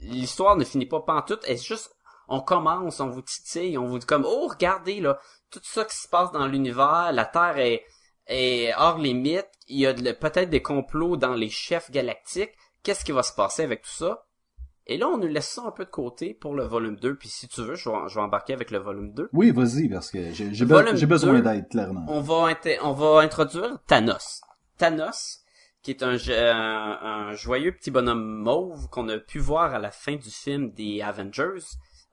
[0.00, 1.95] l'histoire ne finit pas pantoute, elle est juste,
[2.28, 5.18] on commence, on vous titille, on vous dit comme, oh, regardez, là,
[5.50, 7.84] tout ça qui se passe dans l'univers, la Terre est,
[8.26, 13.04] est hors limite, il y a de- peut-être des complots dans les chefs galactiques, qu'est-ce
[13.04, 14.24] qui va se passer avec tout ça?
[14.88, 17.28] Et là, on nous laisse ça un peu de côté pour le volume 2, puis
[17.28, 19.30] si tu veux, je vais, je vais embarquer avec le volume 2.
[19.32, 22.04] Oui, vas-y, parce que j'ai j'ai Le be- volume j'ai besoin d'aide, clairement.
[22.08, 24.40] On va, inté- on va introduire Thanos.
[24.78, 25.40] Thanos,
[25.82, 26.98] qui est un, un,
[27.30, 31.02] un joyeux petit bonhomme mauve qu'on a pu voir à la fin du film des
[31.02, 31.64] Avengers.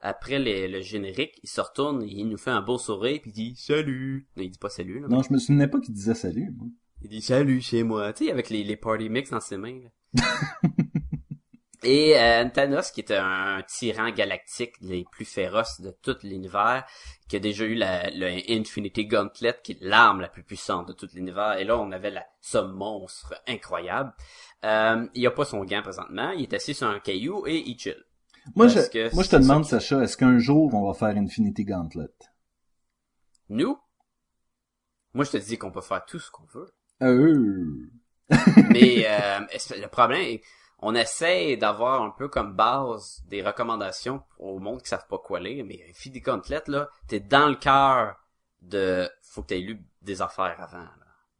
[0.06, 3.30] Après les- le générique, il se retourne, et il nous fait un beau sourire, puis
[3.30, 5.08] il dit «Salut!» Non, il dit pas «Salut», là.
[5.08, 6.52] Non, je me souvenais pas qu'il disait salut.
[6.56, 6.68] moi.
[7.02, 9.80] Il dit salut chez moi, tu sais, avec les, les party mix dans ses mains.
[9.82, 10.22] là.
[11.86, 16.86] Et euh, Thanos, qui est un tyran galactique les plus féroces de tout l'univers,
[17.28, 20.94] qui a déjà eu la, le Infinity Gauntlet, qui est l'arme la plus puissante de
[20.94, 21.58] tout l'univers.
[21.58, 24.14] Et là, on avait la, ce monstre incroyable.
[24.64, 27.78] Euh, il a pas son gant présentement, il est assis sur un caillou et il
[27.78, 28.02] chill.
[28.54, 31.16] Moi, Parce je, moi, je te demande, ça Sacha, est-ce qu'un jour, on va faire
[31.16, 32.10] Infinity Gauntlet?
[33.48, 33.78] Nous,
[35.14, 36.72] moi je te dis qu'on peut faire tout ce qu'on veut.
[37.02, 37.90] Euh...
[38.70, 39.40] Mais euh,
[39.76, 40.42] le problème, est,
[40.78, 45.40] on essaie d'avoir un peu comme base des recommandations au monde qui savent pas quoi
[45.40, 48.16] lire, mais Infinity Gauntlet, là, t'es dans le cœur
[48.60, 49.08] de...
[49.22, 50.78] Faut que t'aies lu des affaires avant.
[50.78, 50.90] là.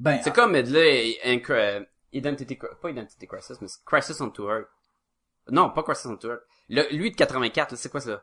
[0.01, 1.81] Ben, C'est comme là,
[2.13, 2.59] Identity...
[2.81, 4.69] Pas Identity Crisis, mais Crisis on Earth.
[5.51, 6.43] Non, pas Crisis on Earth.
[6.69, 8.23] Le- lui de 84, là, c'est quoi ça?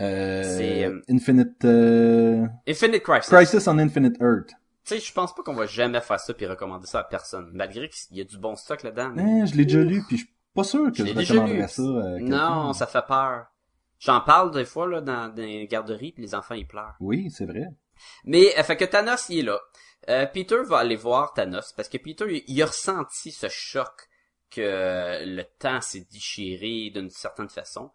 [0.00, 3.28] euh, c'est, euh, Infinite, euh, Infinite Crisis.
[3.30, 4.48] Crisis on Infinite Earth.
[4.84, 7.50] Tu sais, je pense pas qu'on va jamais faire ça puis recommander ça à personne.
[7.52, 9.10] Malgré qu'il y a du bon stock là-dedans.
[9.14, 11.68] mais- Eh, je l'ai déjà lu, puis je suis pas sûr que Je je, recommanderais
[11.68, 12.24] ça à quelqu'un.
[12.64, 13.46] Non, ça fait peur.
[14.00, 16.96] J'en parle des fois là dans des garderies puis les enfants ils pleurent.
[16.98, 17.66] Oui, c'est vrai.
[18.24, 19.60] Mais euh, fait que Thanos il est là.
[20.08, 24.08] Euh, Peter va aller voir Thanos parce que Peter il, il a ressenti ce choc
[24.52, 27.90] que le temps s'est déchiré d'une certaine façon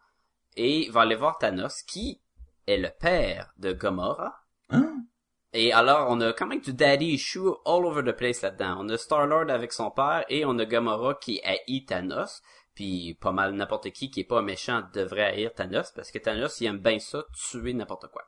[0.57, 2.19] et il va aller voir Thanos qui
[2.65, 4.33] est le père de Gamora.
[4.69, 5.05] Hein?
[5.53, 8.77] Et alors, on a quand même du daddy issue all over the place là-dedans.
[8.79, 12.41] On a Star-Lord avec son père et on a Gamora qui haït Thanos.
[12.73, 16.59] Puis pas mal n'importe qui qui est pas méchant devrait haïr Thanos parce que Thanos,
[16.59, 18.23] il aime bien ça, tuer n'importe quoi.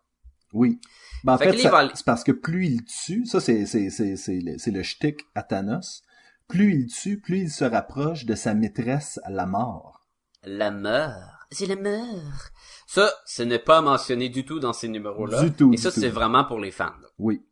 [0.53, 0.79] Oui.
[1.23, 4.39] Ben, en Fait va c'est parce que plus il tue, ça c'est c'est c'est c'est
[4.39, 6.01] le, c'est le shtick à Thanos.
[6.49, 10.07] Plus il tue, plus il se rapproche de sa maîtresse la mort.
[10.43, 11.45] La mort.
[11.51, 12.49] C'est la mort.
[12.87, 15.43] Ça, ce n'est pas mentionné du tout dans ces numéros-là.
[15.43, 16.85] Du tout, Et ça, c'est vraiment pour les fans.
[17.01, 17.07] là.
[17.19, 17.45] Oui.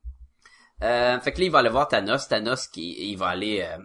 [0.83, 2.27] Euh, fait que là, il va aller voir Thanos.
[2.27, 3.77] Thanos, qui, il va aller, euh,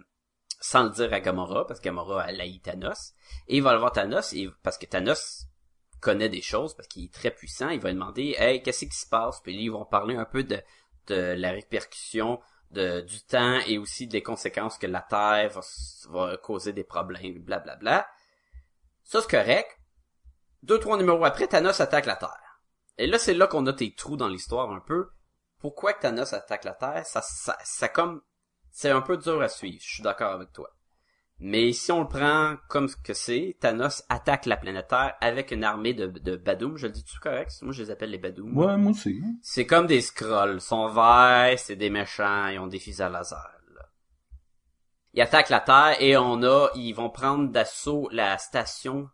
[0.59, 3.13] sans le dire à Gamora, parce que Gamora, elle haït Thanos.
[3.47, 5.45] Et il va aller voir Thanos, et, parce que Thanos
[6.01, 7.69] connaît des choses, parce qu'il est très puissant.
[7.69, 9.41] Il va lui demander, hey, qu'est-ce qui se passe?
[9.43, 10.59] Puis là, ils vont parler un peu de,
[11.07, 12.39] de la répercussion
[12.73, 15.61] du temps et aussi des conséquences que la Terre va,
[16.09, 17.75] va causer des problèmes, blablabla.
[17.79, 18.07] Bla, bla.
[19.03, 19.79] Ça, c'est correct.
[20.63, 22.61] Deux, trois numéros après, Thanos attaque la Terre.
[22.97, 25.09] Et là, c'est là qu'on a tes trous dans l'histoire un peu.
[25.59, 27.05] Pourquoi que Thanos attaque la Terre?
[27.05, 28.21] Ça, ça, ça comme,
[28.71, 29.81] c'est un peu dur à suivre.
[29.81, 30.69] Je suis d'accord avec toi.
[31.45, 35.51] Mais si on le prend comme ce que c'est, Thanos attaque la planète Terre avec
[35.51, 36.77] une armée de, de Badoum.
[36.77, 37.51] Je le dis-tu correct?
[37.63, 38.57] Moi, je les appelle les Badoum.
[38.57, 39.21] Ouais, moi aussi.
[39.41, 40.55] C'est comme des scrolls.
[40.55, 43.59] Ils sont verts, c'est des méchants, ils ont des fusils à laser.
[43.75, 43.81] là.
[45.11, 49.09] Ils attaquent la Terre et on a, ils vont prendre d'assaut la station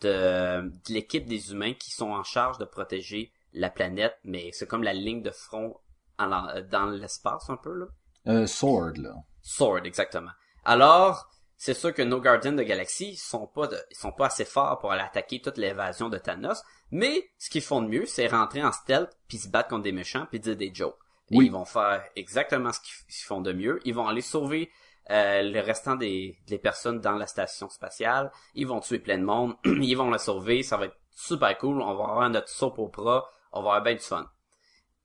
[0.00, 4.66] de, de l'équipe des humains qui sont en charge de protéger la planète, mais c'est
[4.66, 5.76] comme la ligne de front
[6.18, 6.30] en
[6.70, 7.86] dans l'espace un peu là.
[8.26, 9.14] Euh, Sword, là.
[9.42, 10.32] Sword, exactement.
[10.64, 14.44] Alors, c'est sûr que nos Guardians de Galaxie sont pas de- ils sont pas assez
[14.46, 18.28] forts pour aller attaquer toute l'évasion de Thanos, mais ce qu'ils font de mieux, c'est
[18.28, 20.96] rentrer en stealth puis se battre contre des méchants puis dire des jokes.
[21.30, 21.46] Et Oui.
[21.46, 23.80] ils vont faire exactement ce qu'ils font de mieux.
[23.84, 24.70] Ils vont aller sauver
[25.10, 28.30] euh, le restant des, des personnes dans la station spatiale.
[28.54, 29.54] Ils vont tuer plein de monde.
[29.64, 30.62] ils vont la sauver.
[30.62, 31.82] Ça va être super cool.
[31.82, 33.28] On va avoir notre soap opera.
[33.52, 34.26] On va avoir bien du fun.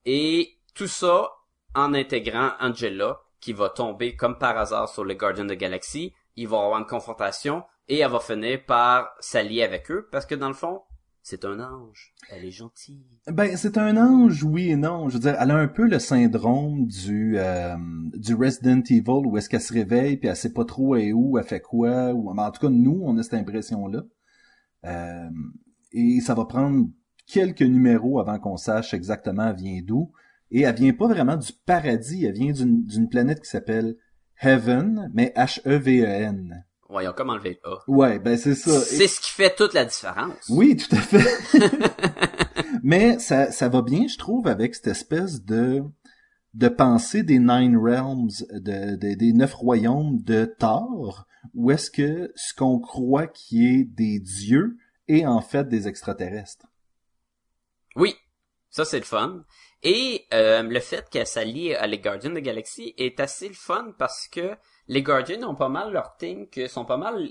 [0.05, 1.31] Et tout ça
[1.75, 5.55] en intégrant Angela, qui va tomber comme par hasard sur les Guardians de la
[6.35, 10.35] Ils vont avoir une confrontation et elle va finir par s'allier avec eux parce que
[10.35, 10.81] dans le fond,
[11.21, 12.13] c'est un ange.
[12.29, 13.05] Elle est gentille.
[13.27, 15.07] Ben, c'est un ange, oui et non.
[15.07, 17.77] Je veux dire, elle a un peu le syndrome du euh,
[18.13, 21.37] du Resident Evil où est-ce qu'elle se réveille puis elle sait pas trop et où,
[21.37, 22.11] elle fait quoi.
[22.11, 24.03] Ou, en tout cas, nous, on a cette impression-là.
[24.85, 25.29] Euh,
[25.93, 26.87] et ça va prendre
[27.25, 30.11] quelques numéros avant qu'on sache exactement elle vient d'où.
[30.51, 33.95] Et elle vient pas vraiment du paradis, elle vient d'une planète qui s'appelle
[34.43, 36.65] Heaven, mais H-E-V-E-N.
[36.89, 37.79] Ouais, ils ont comme enlevé le A.
[37.87, 38.71] Ouais, ben c'est ça.
[38.71, 40.47] Et- C'est ce qui fait toute la différence.
[40.49, 41.25] oui, tout à fait.
[42.83, 45.83] Mais ça, ça va bien, je trouve, avec cette espèce de
[46.53, 51.25] de pensée des Nine Realms, de, de- des neuf royaumes de Thor,
[51.55, 54.77] où est-ce que ce qu'on croit qui est des dieux
[55.07, 56.67] est en fait des extraterrestres.
[57.95, 58.15] Oui,
[58.69, 59.43] ça c'est le fun.
[59.83, 63.53] Et euh, le fait qu'elle s'allie à les Guardians de la Galaxie est assez le
[63.53, 64.55] fun parce que
[64.87, 67.29] les Guardians ont pas mal leur thing, que sont pas mal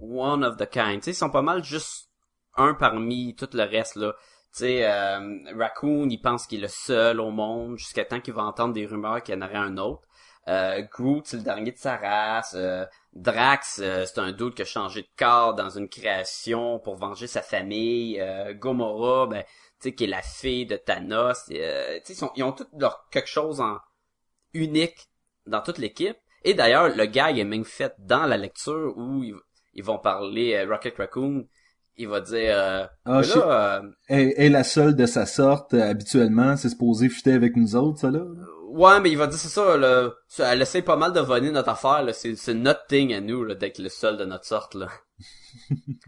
[0.00, 1.00] one of the kind.
[1.00, 2.08] Tu sais, ils sont pas mal juste
[2.56, 4.14] un parmi tout le reste, là.
[4.52, 8.32] Tu sais, euh, Raccoon, il pense qu'il est le seul au monde jusqu'à temps qu'il
[8.32, 10.08] va entendre des rumeurs qu'il y en aurait un autre.
[10.48, 12.54] Euh, Groot, c'est le dernier de sa race.
[12.56, 16.96] Euh, Drax, euh, c'est un doute qui a changé de corps dans une création pour
[16.96, 18.18] venger sa famille.
[18.20, 19.44] Euh, Gomorrah, ben,
[19.84, 21.44] sais, qui est la fille de Thanos.
[21.52, 23.78] Euh, ils, sont- ils ont tout leur quelque chose en
[24.52, 25.08] unique
[25.46, 26.16] dans toute l'équipe.
[26.44, 29.34] Et d'ailleurs, le gars est même fait dans la lecture où ils,
[29.74, 31.46] ils vont parler euh, Rocket Raccoon.
[31.96, 35.74] Il va dire, euh, Ah, je- là, euh, Elle est la seule de sa sorte,
[35.74, 38.20] euh, habituellement, c'est supposé fitter avec nous autres, ça là.
[38.68, 41.50] ouais, mais il va dire c'est ça, là, ça, elle essaie pas mal de voler
[41.50, 44.44] notre affaire, là, c'est, c'est notre thing à nous, là, d'être le seul de notre
[44.44, 44.88] sorte, là.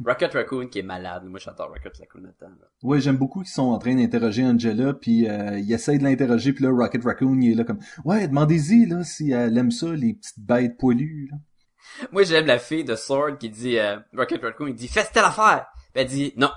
[0.05, 2.66] Rocket Raccoon qui est malade, moi j'adore Rocket Raccoon là-dedans, là.
[2.83, 6.53] Ouais, j'aime beaucoup qu'ils sont en train d'interroger Angela, puis euh, ils essayent de l'interroger,
[6.53, 9.88] puis là, Rocket Raccoon, il est là comme «Ouais, demandez-y, là, si elle aime ça,
[9.88, 11.38] les petites bêtes poilues, là.
[12.12, 15.25] Moi j'aime la fille de Sword qui dit, euh, Rocket Raccoon, il dit fais telle
[15.25, 15.66] affaire.
[15.92, 16.51] Puis elle dit non,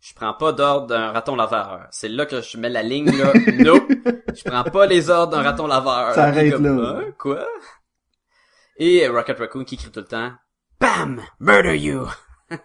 [0.00, 1.86] je prends pas d'ordre d'un raton laveur.
[1.90, 3.32] C'est là que je mets la ligne là.
[3.58, 3.90] nope,
[4.34, 6.14] je prends pas les ordres d'un raton laveur.
[6.14, 6.98] Ça arrête comme, là.
[6.98, 7.46] Hein, quoi?
[8.78, 10.32] Et Rocket Raccoon qui crie tout le temps,
[10.82, 12.06] bam, murder you.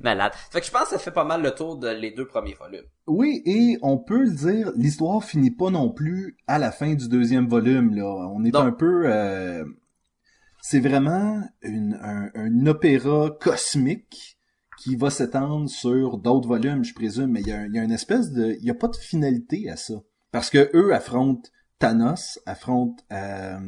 [0.00, 0.32] Malade.
[0.50, 2.54] Fait que je pense que ça fait pas mal le tour de les deux premiers
[2.54, 2.84] volumes.
[3.06, 7.08] Oui, et on peut le dire, l'histoire finit pas non plus à la fin du
[7.08, 8.04] deuxième volume, là.
[8.34, 9.04] On est un peu...
[9.06, 9.64] euh,
[10.60, 14.36] C'est vraiment une, un, un opéra cosmique
[14.82, 17.78] qui va s'étendre sur d'autres volumes, je présume, mais il y a, un- il y
[17.78, 18.56] a une espèce de...
[18.60, 19.94] Il y a pas de finalité à ça.
[20.32, 21.48] Parce que eux affrontent
[21.78, 23.58] Thanos, affrontent euh,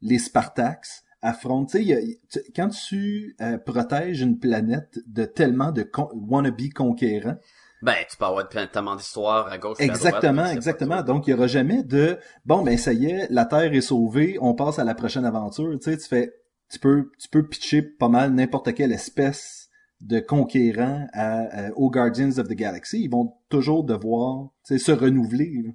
[0.00, 1.78] les Spartax, affrontent...
[1.78, 1.84] Tu
[2.28, 7.36] sais, quand tu euh, protèges une planète de tellement de con- wannabe conquérants,
[7.82, 11.02] Ben, tu peux avoir tellement d'histoires à gauche et à droite, Exactement, exactement.
[11.02, 14.36] Donc, il y aura jamais de bon ben ça y est, la Terre est sauvée,
[14.40, 15.78] on passe à la prochaine aventure.
[15.78, 16.32] Tu sais, tu fais,
[16.70, 19.68] tu peux, tu peux pitcher pas mal n'importe quelle espèce
[20.00, 23.02] de conquérant à, à- aux Guardians of the Galaxy.
[23.02, 25.50] Ils vont toujours devoir, tu sais, se renouveler.
[25.64, 25.72] là.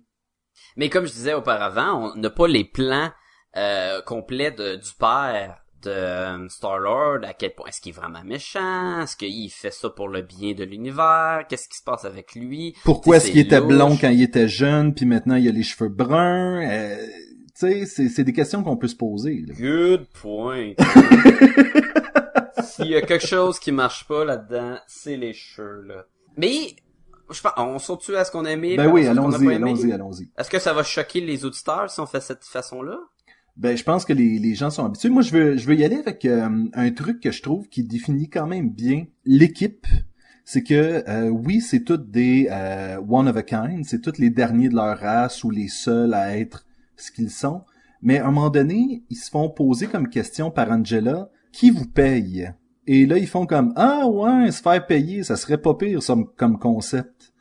[0.77, 3.11] Mais comme je disais auparavant, on n'a pas les plans
[3.57, 8.23] euh, complets de, du père de euh, Star-Lord, à quel point est-ce qu'il est vraiment
[8.23, 12.33] méchant, est-ce qu'il fait ça pour le bien de l'univers, qu'est-ce qui se passe avec
[12.33, 12.75] lui?
[12.83, 15.89] Pourquoi est-ce qu'il était blond quand il était jeune, puis maintenant il a les cheveux
[15.89, 16.61] bruns?
[16.67, 16.97] Euh,
[17.57, 19.43] Tu sais, c'est, c'est des questions qu'on peut se poser.
[19.47, 19.53] là.
[19.57, 20.73] Good point.
[22.63, 26.05] S'il y a quelque chose qui marche pas là-dedans, c'est les cheveux, là.
[26.37, 26.75] Mais,
[27.29, 28.75] je pense, on saute-tu à ce qu'on a aimé?
[28.75, 30.29] Ben oui, allons-y, allons-y, allons-y.
[30.37, 32.97] Est-ce que ça va choquer les auditeurs si on fait cette façon-là?
[33.57, 35.09] Ben, je pense que les, les gens sont habitués.
[35.09, 37.83] Moi, je veux, je veux y aller avec euh, un truc que je trouve qui
[37.83, 39.87] définit quand même bien l'équipe.
[40.43, 44.29] C'est que, euh, oui, c'est toutes des euh, one of a kind, c'est toutes les
[44.29, 46.65] derniers de leur race ou les seuls à être
[46.97, 47.63] ce qu'ils sont.
[48.01, 51.87] Mais à un moment donné, ils se font poser comme question par Angela, qui vous
[51.87, 52.51] paye?
[52.85, 56.15] Et là, ils font comme, ah ouais, se faire payer, ça serait pas pire ça,
[56.35, 57.33] comme concept.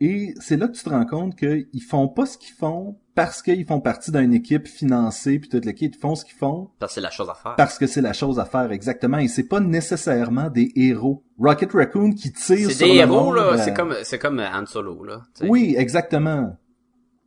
[0.00, 3.42] Et c'est là que tu te rends compte qu'ils font pas ce qu'ils font parce
[3.42, 5.94] qu'ils font partie d'une équipe financée puis toute l'équipe.
[5.96, 7.54] Ils font ce qu'ils font Parce que c'est la chose à faire.
[7.56, 9.18] parce que c'est la chose à faire exactement.
[9.18, 11.22] Et c'est pas nécessairement des héros.
[11.38, 13.42] Rocket Raccoon qui tire C'est sur des le héros, monde, là.
[13.52, 15.22] euh, C'est comme, c'est comme Han Solo, là.
[15.42, 16.56] Oui, exactement.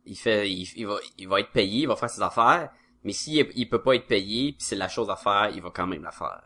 [0.06, 2.70] Il fait, il, il va, il va être payé, il va faire ses affaires.
[3.04, 5.70] Mais s'il il peut pas être payé, puis c'est la chose à faire, il va
[5.74, 6.42] quand même la faire.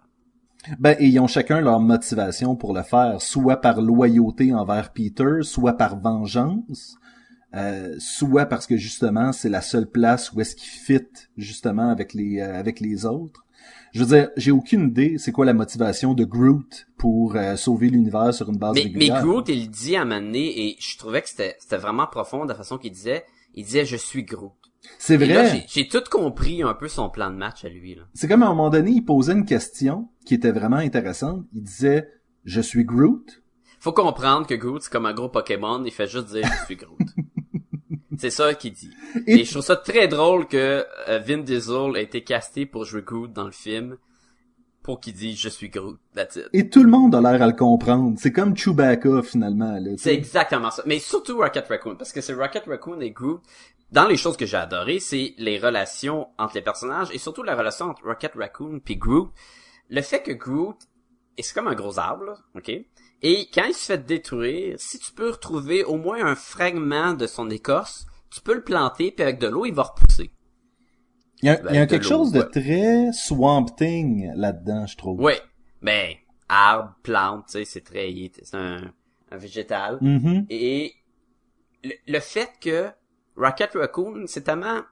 [0.78, 5.42] Ben, et ils ont chacun leur motivation pour le faire, soit par loyauté envers Peter,
[5.42, 6.96] soit par vengeance,
[7.54, 12.14] euh, soit parce que justement c'est la seule place où est-ce qu'ils fit justement avec
[12.14, 13.44] les euh, avec les autres.
[13.92, 17.90] Je veux dire, j'ai aucune idée c'est quoi la motivation de Groot pour euh, sauver
[17.90, 19.08] l'univers sur une base Mais, mais.
[19.08, 22.44] Groot, il dit à un moment donné, et je trouvais que c'était, c'était vraiment profond
[22.44, 23.24] de la façon qu'il disait.
[23.54, 24.52] Il disait, je suis Groot.
[24.98, 25.50] c'est vrai.
[25.50, 28.04] j'ai, j'ai tout compris un peu son plan de match à lui, là.
[28.14, 31.44] C'est comme à un moment donné, il posait une question qui était vraiment intéressante.
[31.52, 32.08] Il disait
[32.46, 33.42] Je suis Groot.
[33.78, 36.76] Faut comprendre que Groot, c'est comme un gros Pokémon, il fait juste dire, je suis
[36.76, 36.98] Groot.
[38.22, 38.90] c'est ça qu'il dit.
[39.26, 42.84] Et- Et, je trouve ça très drôle que euh, Vin Diesel a été casté pour
[42.84, 43.96] jouer Groot dans le film,
[44.84, 46.48] pour qu'il dise, je suis Groot, that's it.
[46.52, 48.16] Et tout le monde a l'air à le comprendre.
[48.18, 49.76] C'est comme Chewbacca finalement.
[49.96, 50.82] C'est exactement ça.
[50.86, 53.40] Mais surtout Rocket Raccoon, parce que c'est Rocket Raccoon et Groot.
[53.90, 57.54] Dans les choses que j'ai adorées, c'est les relations entre les personnages et surtout la
[57.56, 59.30] relation entre Rocket Raccoon puis Groot.
[59.90, 60.76] Le fait que Groot,
[61.38, 62.70] c'est comme un gros arbre, là, ok?
[63.24, 67.26] Et quand il se fait détruire, si tu peux retrouver au moins un fragment de
[67.28, 70.32] son écorce, tu peux le planter puis avec de l'eau, il va repousser.
[71.42, 74.96] Il y a, Ben, il y a quelque chose de très Swamp Thing là-dedans, je
[74.96, 75.20] trouve.
[75.20, 75.40] Ouais.
[75.80, 76.18] Mais,
[76.48, 78.92] arbre, plante, tu sais, c'est très, c'est un,
[79.30, 79.98] un végétal.
[80.00, 80.46] Mhm.
[80.50, 80.94] Et
[81.82, 82.90] le, le fait que
[83.36, 84.82] Rocket Raccoon, c'est tellement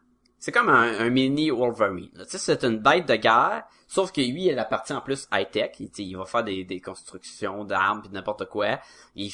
[0.40, 2.08] c'est comme un, un mini Wolverine.
[2.14, 5.02] Tu sais, c'est une bête de guerre, sauf que lui, il a la partie en
[5.02, 5.72] plus high-tech.
[5.78, 8.80] Il, il va faire des, des constructions d'armes pis n'importe quoi.
[9.14, 9.30] Il,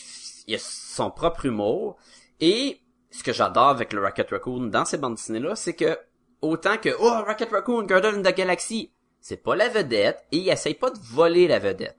[0.48, 1.96] il a son propre humour.
[2.40, 2.80] Et
[3.16, 5.98] ce que j'adore avec le Rocket Raccoon dans ces bandes dessinées-là, c'est que
[6.42, 10.48] autant que oh Rocket Raccoon, Guardian of the Galaxy, c'est pas la vedette et il
[10.48, 11.98] essaye pas de voler la vedette.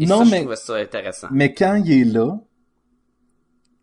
[0.00, 1.28] Et non, ça, je mais, ça intéressant.
[1.30, 2.38] mais quand il est là,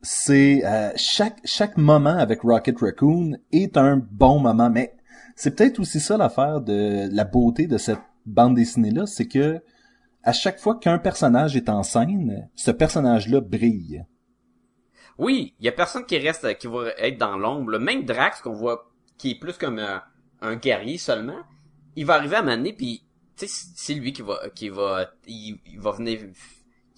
[0.02, 4.70] c'est euh, chaque chaque moment avec Rocket Raccoon est un bon moment.
[4.70, 4.96] Mais
[5.36, 9.62] c'est peut-être aussi ça l'affaire de la beauté de cette bande dessinée là, c'est que
[10.24, 14.04] à chaque fois qu'un personnage est en scène, ce personnage-là brille.
[15.18, 17.72] Oui, il y a personne qui reste, qui va être dans l'ombre.
[17.72, 17.80] là.
[17.80, 20.04] Même Drax qu'on voit, qui est plus comme un,
[20.42, 21.44] un guerrier seulement,
[21.96, 23.04] il va arriver à m'amener puis
[23.36, 26.20] c'est lui qui va, qui va, il va venir.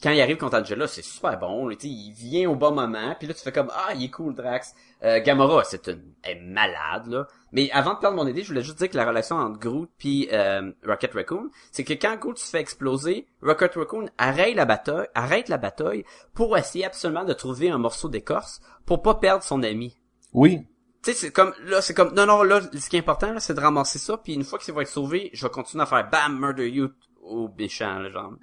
[0.01, 1.67] Quand il arrive contre Angela, c'est super bon.
[1.67, 4.35] là, il vient au bon moment, puis là tu fais comme ah, il est cool
[4.35, 4.75] Drax.
[5.03, 7.27] Euh, Gamora, c'est une, elle est malade là.
[7.51, 9.89] Mais avant de perdre mon idée, je voulais juste dire que la relation entre Groot
[9.97, 14.65] puis euh, Rocket Raccoon, c'est que quand Groot se fait exploser, Rocket Raccoon arrête la
[14.65, 19.43] bataille, arrête la bataille pour essayer absolument de trouver un morceau d'écorce pour pas perdre
[19.43, 19.97] son ami.
[20.33, 20.59] Oui,
[21.03, 23.39] Tu sais, c'est comme, là, c'est comme, non, non, là, ce qui est important, là,
[23.39, 25.85] c'est de ramasser ça, puis une fois qu'il va être sauvé, je vais continuer à
[25.85, 26.89] faire bam, murder you
[27.23, 28.33] au méchant, genre.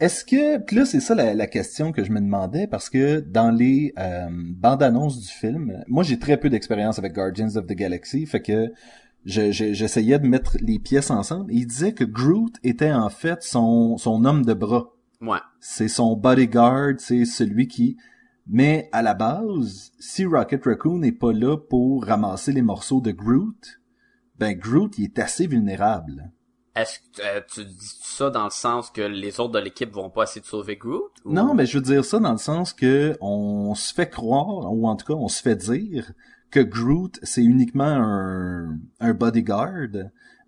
[0.00, 3.20] Est-ce que puis là c'est ça la, la question que je me demandais parce que
[3.20, 7.66] dans les euh, bandes annonces du film, moi j'ai très peu d'expérience avec Guardians of
[7.66, 8.72] the Galaxy, fait que
[9.24, 11.52] je- je- j'essayais de mettre les pièces ensemble.
[11.52, 15.38] Et il disait que Groot était en fait son son homme de bras, Ouais.
[15.60, 17.96] c'est son bodyguard, c'est celui qui.
[18.46, 23.10] Mais à la base, si Rocket Raccoon n'est pas là pour ramasser les morceaux de
[23.10, 23.80] Groot,
[24.38, 26.30] ben Groot il est assez vulnérable.
[26.76, 30.10] Est-ce que euh, tu dis ça dans le sens que les autres de l'équipe vont
[30.10, 31.12] pas essayer de sauver Groot?
[31.24, 34.72] ou- Non, mais je veux dire ça dans le sens que on se fait croire,
[34.72, 36.12] ou en tout cas on se fait dire,
[36.50, 39.88] que Groot c'est uniquement un, un bodyguard,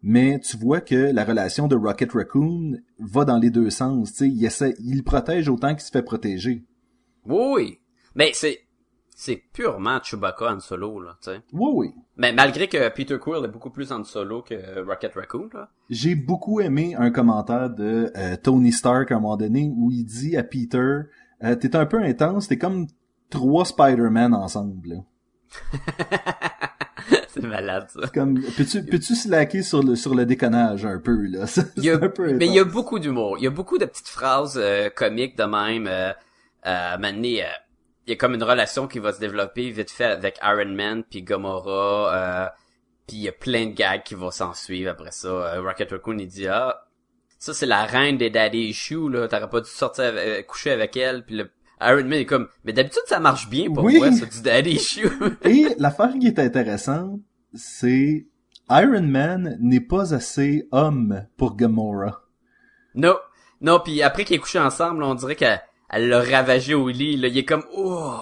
[0.02, 4.10] mais tu vois que la relation de Rocket Raccoon va dans les deux sens.
[4.12, 6.64] Tu sais, il essaie, il protège autant qu'il se fait protéger.
[7.24, 7.80] Oui, oui.
[8.14, 8.60] Mais c'est,
[9.18, 11.40] c'est purement Chewbacca en solo, là, tu sais.
[11.54, 11.94] Oui, oui.
[12.18, 15.70] Mais malgré que Peter Quill est beaucoup plus en solo que Rocket Raccoon, là.
[15.88, 20.04] J'ai beaucoup aimé un commentaire de euh, Tony Stark à un moment donné où il
[20.04, 20.98] dit à Peter,
[21.42, 22.88] euh, t'es un peu intense, t'es comme
[23.30, 24.86] trois Spider-Man ensemble.
[24.86, 24.96] là.
[27.28, 28.08] c'est malade, ça.
[28.12, 31.46] Comme, peux-tu, peux-tu slacker sur le, sur le déconnage un peu, là?
[31.78, 33.38] Il a, un peu mais il y a beaucoup d'humour.
[33.38, 36.14] Il y a beaucoup de petites phrases euh, comiques de même.
[36.66, 37.44] Euh, maintenant, euh,
[38.06, 41.02] il y a comme une relation qui va se développer vite fait avec Iron Man
[41.08, 42.14] puis Gamora.
[42.14, 42.48] Euh,
[43.06, 45.28] puis il y a plein de gags qui vont s'en suivre après ça.
[45.28, 46.84] Euh, Rocket Raccoon, il dit ah,
[47.38, 49.26] ça c'est la reine des daddy issues là.
[49.28, 51.24] T'aurais pas dû sortir euh, coucher avec elle.
[51.24, 53.98] Puis le Iron Man est comme, mais d'habitude ça marche bien pour Oui.
[53.98, 55.08] moi, ça du daddy issue.
[55.42, 57.20] Et l'affaire qui est intéressante,
[57.54, 58.26] c'est
[58.70, 62.22] Iron Man n'est pas assez homme pour Gamora.
[62.94, 63.16] non,
[63.60, 63.80] non.
[63.84, 65.60] Puis après qu'ils aient couché ensemble, on dirait qu'elle
[65.90, 67.16] elle l'a ravagé au lit.
[67.16, 68.14] Là, il est comme oh.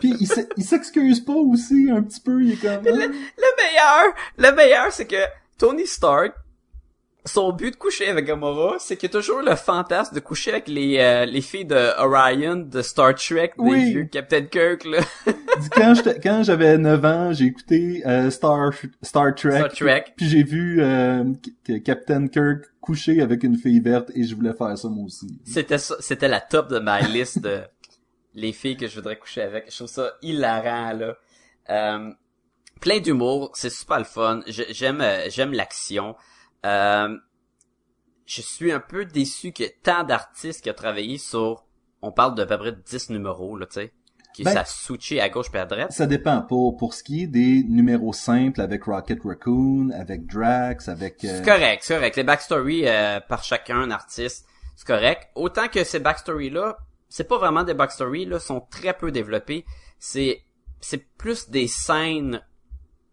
[0.00, 2.84] Puis il s'e- il s'excuse pas aussi un petit peu, il est comme...
[2.84, 5.22] Le, le meilleur, le meilleur, c'est que
[5.58, 6.32] Tony Stark,
[7.24, 10.52] son but de coucher avec Gamora, c'est qu'il y a toujours le fantasme de coucher
[10.52, 13.90] avec les, euh, les filles de Orion, de Star Trek, des Oui.
[13.90, 15.00] vieux Captain Kirk, là.
[16.22, 19.50] Quand j'avais 9 ans, j'ai écouté euh, Star Star Trek.
[19.58, 20.04] Star Trek.
[20.16, 21.24] Puis j'ai vu euh,
[21.84, 25.26] Captain Kirk coucher avec une fille verte et je voulais faire ça moi aussi.
[25.44, 27.60] C'était ça, c'était la top de ma liste de
[28.34, 29.70] les filles que je voudrais coucher avec.
[29.70, 31.16] Je trouve ça hilarant, là.
[31.68, 32.10] Euh,
[32.80, 34.40] plein d'humour, c'est super le fun.
[34.46, 36.16] J'aime, euh, j'aime l'action.
[36.66, 37.16] Euh,
[38.26, 41.64] je suis un peu déçu que tant d'artistes qui ont travaillé sur,
[42.02, 43.92] on parle d'à peu près 10 numéros, là, tu sais,
[44.32, 45.92] qui Ben- ça à gauche puis à droite.
[45.92, 50.88] Ça dépend pour pour ce qui est des numéros simples avec Rocket Raccoon, avec Drax,
[50.88, 52.16] avec euh, C'est correct, c'est correct.
[52.16, 54.46] Les backstories euh, par chacun artiste,
[54.76, 55.28] c'est correct.
[55.34, 59.64] Autant que ces backstories-là, c'est pas vraiment des backstories, là, sont très peu développés.
[59.98, 60.42] C'est,
[60.80, 62.40] c'est plus des scènes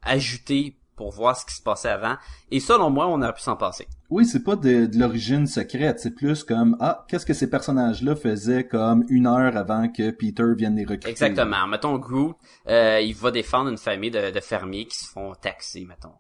[0.04, 2.18] ajoutées pour voir ce qui se passait avant.
[2.52, 3.88] Et selon moi, on aurait pu s'en passer.
[4.10, 8.16] Oui, c'est pas de, de l'origine secrète, c'est plus comme ah, qu'est-ce que ces personnages-là
[8.16, 11.10] faisaient comme une heure avant que Peter vienne les recruter?
[11.10, 11.68] Exactement.
[11.68, 12.36] Mettons Groot,
[12.68, 16.16] euh, il va défendre une famille de, de fermiers qui se font taxer, mettons.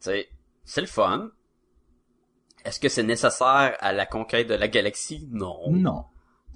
[0.00, 0.28] Tu sais,
[0.64, 1.30] c'est le fun.
[2.64, 5.28] Est-ce que c'est nécessaire à la conquête de la galaxie?
[5.32, 5.58] Non.
[5.70, 6.04] Non.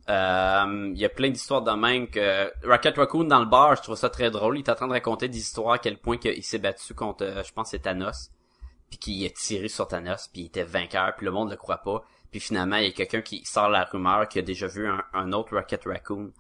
[0.08, 3.82] Euh, Il y a plein d'histoires de même que Rocket Raccoon dans le bar, je
[3.82, 4.56] trouve ça très drôle.
[4.56, 7.24] Il est en train de raconter des histoires à quel point qu'il s'est battu contre,
[7.24, 8.30] euh, je pense, c'est Thanos,
[8.88, 11.78] puis qu'il a tiré sur Thanos, puis il était vainqueur, puis le monde le croit
[11.78, 12.04] pas.
[12.30, 15.02] Puis finalement, il y a quelqu'un qui sort la rumeur qu'il a déjà vu un,
[15.12, 16.32] un autre Rocket Raccoon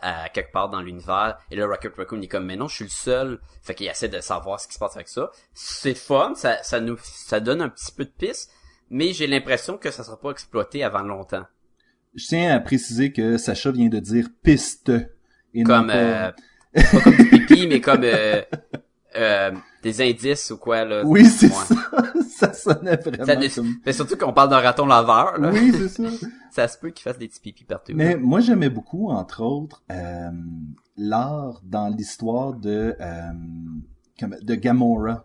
[0.00, 1.38] à quelque part dans l'univers.
[1.50, 3.40] Et là, Rocket Raccoon il est comme, mais non, je suis le seul.
[3.62, 5.30] Fait qu'il essaie de savoir ce qui se passe avec ça.
[5.52, 8.50] C'est fun, ça, ça nous, ça donne un petit peu de piste,
[8.90, 11.44] mais j'ai l'impression que ça sera pas exploité avant longtemps.
[12.14, 14.90] Je tiens à préciser que Sacha vient de dire piste.
[15.52, 16.30] Et non Comme, pas- euh,
[16.74, 18.42] pas comme du pipi, mais comme, euh,
[19.16, 19.50] euh,
[19.82, 21.02] des indices ou quoi, là.
[21.04, 21.74] Oui, c'est ça.
[22.28, 23.74] ça sonnait vraiment Ça nous- comme...
[23.86, 25.50] Mais surtout qu'on parle d'un raton laveur, là.
[25.52, 26.02] Oui, c'est ça.
[26.50, 27.90] Ça se peut qu'il fasse des petits pipis partout.
[27.96, 30.30] Mais moi, j'aimais beaucoup, entre autres, euh,
[30.96, 33.32] l'art dans l'histoire de, euh,
[34.20, 35.24] comme- de Gamora.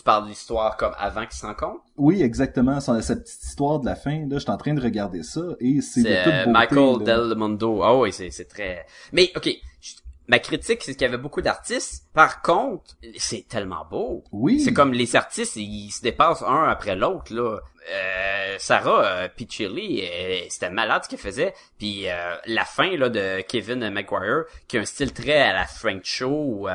[0.00, 1.84] Tu parles de l'histoire comme avant qu'ils se rencontrent?
[1.98, 2.80] Oui, exactement.
[2.80, 5.82] Cette petite histoire de la fin, là, je suis en train de regarder ça et
[5.82, 7.26] c'est de toute euh, beauté, Michael là.
[7.28, 7.82] Del Mondo.
[7.82, 8.86] Ah oui, c'est c'est très.
[9.12, 9.50] Mais ok,
[9.82, 9.92] je-
[10.26, 12.04] ma critique c'est qu'il y avait beaucoup d'artistes.
[12.14, 14.24] Par contre, c'est tellement beau.
[14.32, 14.60] Oui.
[14.60, 17.58] C'est comme les artistes, ils se dépassent un après l'autre là.
[17.92, 21.52] Euh, Sarah euh, Pichelli, euh, c'était malade ce qu'elle faisait.
[21.78, 25.66] Puis euh, la fin là de Kevin Maguire, qui a un style très à la
[25.66, 26.68] Frank Show.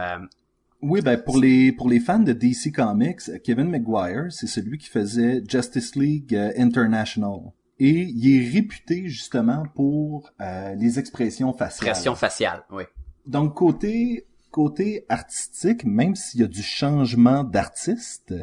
[0.86, 4.78] Euh, Oui, ben pour les pour les fans de DC Comics, Kevin Maguire, c'est celui
[4.78, 7.40] qui faisait Justice League euh, International.
[7.78, 11.92] Et il est réputé justement pour euh, les expressions faciales.
[11.92, 12.64] pression faciale.
[12.72, 12.84] Oui.
[13.26, 18.34] Donc côté côté artistique, même s'il y a du changement d'artiste,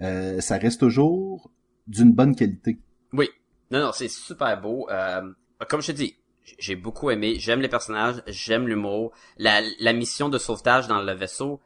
[0.00, 1.50] euh, ça reste toujours
[1.88, 2.78] d'une bonne qualité.
[3.12, 3.28] Oui.
[3.72, 4.88] Non, non, c'est super beau.
[4.90, 5.22] Euh,
[5.68, 6.16] comme je te dis,
[6.60, 7.34] j'ai beaucoup aimé.
[7.40, 9.10] J'aime les personnages, j'aime l'humour.
[9.38, 11.60] La, la mission de sauvetage dans le vaisseau,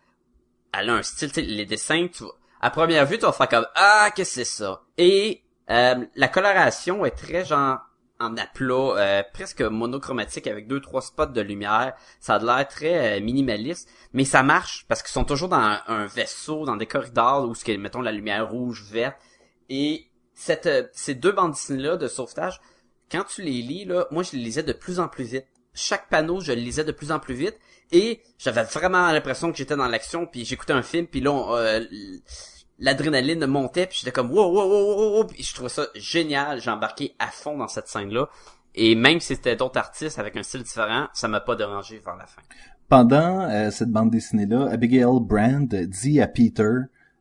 [0.79, 3.67] elle a un style, les dessins, tu vas- à première vue, tu vas faire comme,
[3.75, 4.83] ah, qu'est-ce que c'est ça?
[4.99, 7.79] Et euh, la coloration est très genre
[8.21, 11.95] en aplat, euh, presque monochromatique avec deux, trois spots de lumière.
[12.21, 16.07] Ça a l'air très euh, minimaliste, mais ça marche parce qu'ils sont toujours dans un,
[16.07, 19.17] vaisseau, dans des corridors où ce mettons, la lumière rouge, verte.
[19.71, 22.61] Et cette, euh, ces deux bandes dessinées-là de sauvetage,
[23.11, 25.47] quand tu les lis, là, moi, je les lisais de plus en plus vite.
[25.75, 27.59] Chaque panneau, je le lisais de plus en plus vite.
[27.93, 31.85] Et j'avais vraiment l'impression que j'étais dans l'action, puis j'écoutais un film, puis là, euh,
[32.79, 36.61] l'adrénaline montait, puis j'étais comme, wow, wow, wow, wow, wow, puis je trouvais ça génial.
[36.61, 38.29] J'ai embarqué à fond dans cette scène-là.
[38.75, 42.17] Et même si c'était d'autres artistes avec un style différent, ça m'a pas dérangé vers
[42.17, 42.43] la fin.
[42.89, 46.71] Pendant euh, cette bande dessinée-là, Abigail Brand dit à Peter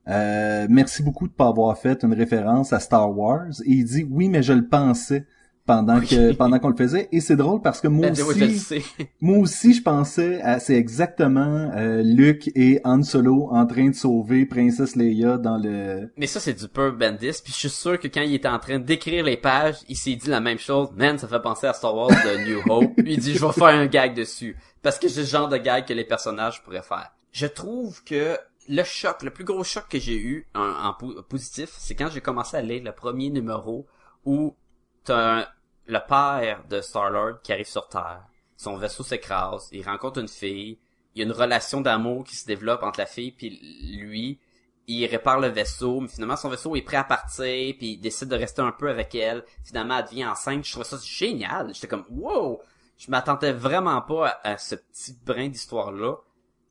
[0.07, 3.49] euh, Merci beaucoup de pas avoir fait une référence à Star Wars.
[3.65, 5.25] Et il dit Oui, mais je le pensais
[5.69, 7.07] pendant que pendant qu'on le faisait.
[7.11, 8.83] Et c'est drôle parce que moi aussi,
[9.21, 13.93] moi aussi, je pensais à c'est exactement euh, Luke et Han Solo en train de
[13.95, 16.11] sauver Princesse Leia dans le.
[16.17, 17.39] Mais ça, c'est du pur Bendis.
[17.43, 20.15] Puis je suis sûr que quand il était en train d'écrire les pages, il s'est
[20.15, 20.89] dit la même chose.
[20.95, 22.93] Man, ça fait penser à Star Wars de New Hope.
[23.05, 24.57] Il dit, je vais faire un gag dessus.
[24.81, 27.11] Parce que c'est le genre de gag que les personnages pourraient faire.
[27.31, 31.21] Je trouve que le choc, le plus gros choc que j'ai eu en, en po-
[31.29, 33.85] positif, c'est quand j'ai commencé à lire le premier numéro
[34.25, 34.55] où
[35.03, 35.45] t'as un-
[35.89, 38.23] le père de Star-Lord qui arrive sur Terre.
[38.55, 40.77] Son vaisseau s'écrase, il rencontre une fille,
[41.15, 43.59] il y a une relation d'amour qui se développe entre la fille puis
[43.99, 44.39] lui.
[44.87, 48.29] Il répare le vaisseau, mais finalement son vaisseau est prêt à partir, puis il décide
[48.29, 49.43] de rester un peu avec elle.
[49.63, 50.65] Finalement, elle devient enceinte.
[50.65, 51.73] Je trouve ça génial.
[51.75, 52.59] J'étais comme wow.
[52.97, 56.15] Je m'attendais vraiment pas à, à ce petit brin d'histoire là.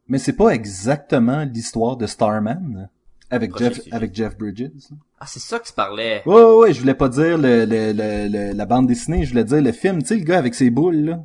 [0.08, 2.90] Mais c'est pas exactement l'histoire de Starman
[3.30, 3.94] avec Prochain Jeff sujet.
[3.94, 4.70] avec Jeff Bridges.
[5.20, 6.22] Ah, c'est ça que tu parlais.
[6.26, 9.30] Ouais, ouais, ouais, je voulais pas dire le, le, le, le- la bande dessinée, je
[9.30, 11.20] voulais dire le film, tu sais, le gars avec ses boules, là.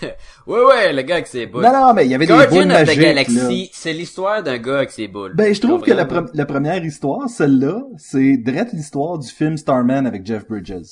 [0.46, 1.62] Ouais, ouais, le gars avec ses boules.
[1.62, 4.58] Non, non, mais il y avait des Guardian boules of the Galaxy, c'est l'histoire d'un
[4.58, 5.34] gars avec ses boules.
[5.34, 6.22] Ben, je trouve que la, Comprends?
[6.22, 10.88] pre- la première histoire, celle-là, c'est direct l'histoire du film Starman avec Jeff Bridges.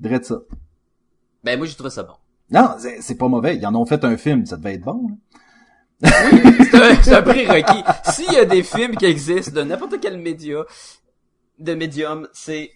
[0.00, 0.40] Direct ça.
[1.42, 2.14] Ben, moi, j'ai trouvé ça bon.
[2.50, 3.56] Non, c'est pas mauvais.
[3.56, 5.08] Ils en ont fait un film, ça devait être bon.
[5.08, 5.14] là.
[6.02, 7.84] C'est un, un prérequis.
[8.10, 10.64] S'il y a des films qui existent de n'importe quel média,
[11.58, 12.70] de médium, c'est,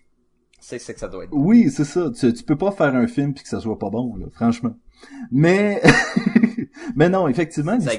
[0.61, 1.33] c'est, c'est que ça doit être.
[1.33, 2.11] Oui, c'est ça.
[2.11, 4.75] Tu, tu peux pas faire un film puis que ça soit pas bon, là, franchement.
[5.31, 5.83] Mais,
[6.97, 7.93] mais non, effectivement, Ça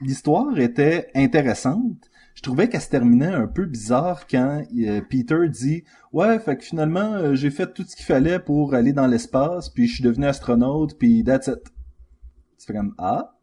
[0.00, 2.10] l'histoire était intéressante.
[2.34, 6.64] Je trouvais qu'elle se terminait un peu bizarre quand euh, Peter dit ouais fait que
[6.64, 10.04] finalement euh, j'ai fait tout ce qu'il fallait pour aller dans l'espace puis je suis
[10.04, 11.62] devenu astronaute puis that's it.
[12.58, 13.36] Tu fais comme ah?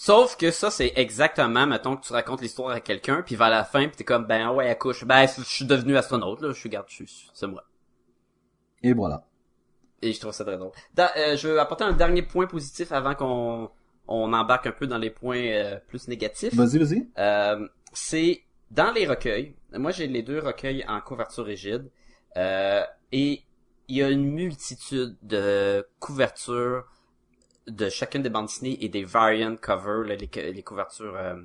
[0.00, 3.64] Sauf que ça, c'est exactement, mettons que tu racontes l'histoire à quelqu'un, puis vers la
[3.64, 5.04] fin, puis t'es comme, ben ouais, accouche.
[5.04, 6.86] Ben, je suis devenu astronaute, là, je suis garde,
[7.34, 7.64] c'est moi.
[8.82, 9.24] et voilà.
[10.00, 10.70] Et je trouve ça très drôle.
[10.98, 13.68] Euh, je veux apporter un dernier point positif avant qu'on
[14.06, 16.54] on embarque un peu dans les points euh, plus négatifs.
[16.54, 17.08] Vas-y vas-y.
[17.18, 19.56] Euh, c'est dans les recueils.
[19.72, 21.90] Moi, j'ai les deux recueils en couverture rigide.
[22.36, 23.42] Euh, et
[23.88, 26.84] il y a une multitude de couvertures
[27.68, 31.36] de chacune des bandes dessinées et des variant covers, là, les, les couvertures euh,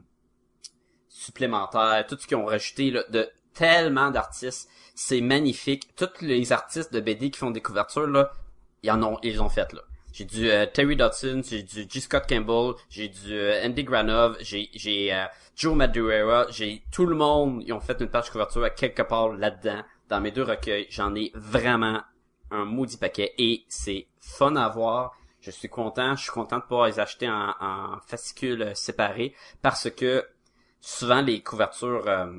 [1.07, 4.69] supplémentaires, tout ce qu'ils ont rajouté là, de tellement d'artistes.
[4.95, 5.95] C'est magnifique.
[5.95, 8.31] Tous les artistes de BD qui font des couvertures, là,
[8.83, 9.81] ils en ont, ils ont fait là.
[10.13, 11.99] J'ai du euh, Terry Dodson, j'ai du G.
[11.99, 17.15] Scott Campbell, j'ai du euh, Andy Granov, j'ai j'ai euh, Joe Madureira, j'ai tout le
[17.15, 20.85] monde, ils ont fait une page couverture à quelque part là-dedans dans mes deux recueils.
[20.91, 21.99] J'en ai vraiment
[22.51, 25.17] un maudit paquet et c'est fun à voir.
[25.43, 29.89] Je suis content, je suis content de pouvoir les acheter en, en fascicules séparés parce
[29.91, 30.25] que
[30.79, 32.31] souvent les couvertures euh,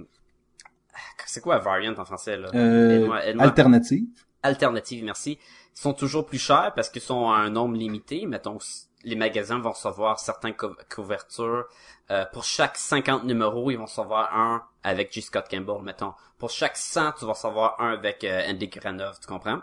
[1.26, 2.50] c'est quoi variant en français là?
[2.54, 4.04] Euh, alternative.
[4.42, 5.38] Alternatives, merci,
[5.72, 8.26] sont toujours plus chers parce qu'ils sont à un nombre limité.
[8.26, 8.58] Mettons,
[9.04, 11.64] les magasins vont recevoir certaines cou- couvertures.
[12.10, 15.20] Euh, pour chaque 50 numéros, ils vont recevoir un avec G.
[15.22, 16.12] Scott Campbell, mettons.
[16.38, 19.60] Pour chaque 100, tu vas recevoir un avec euh, Andy Granov, tu comprends?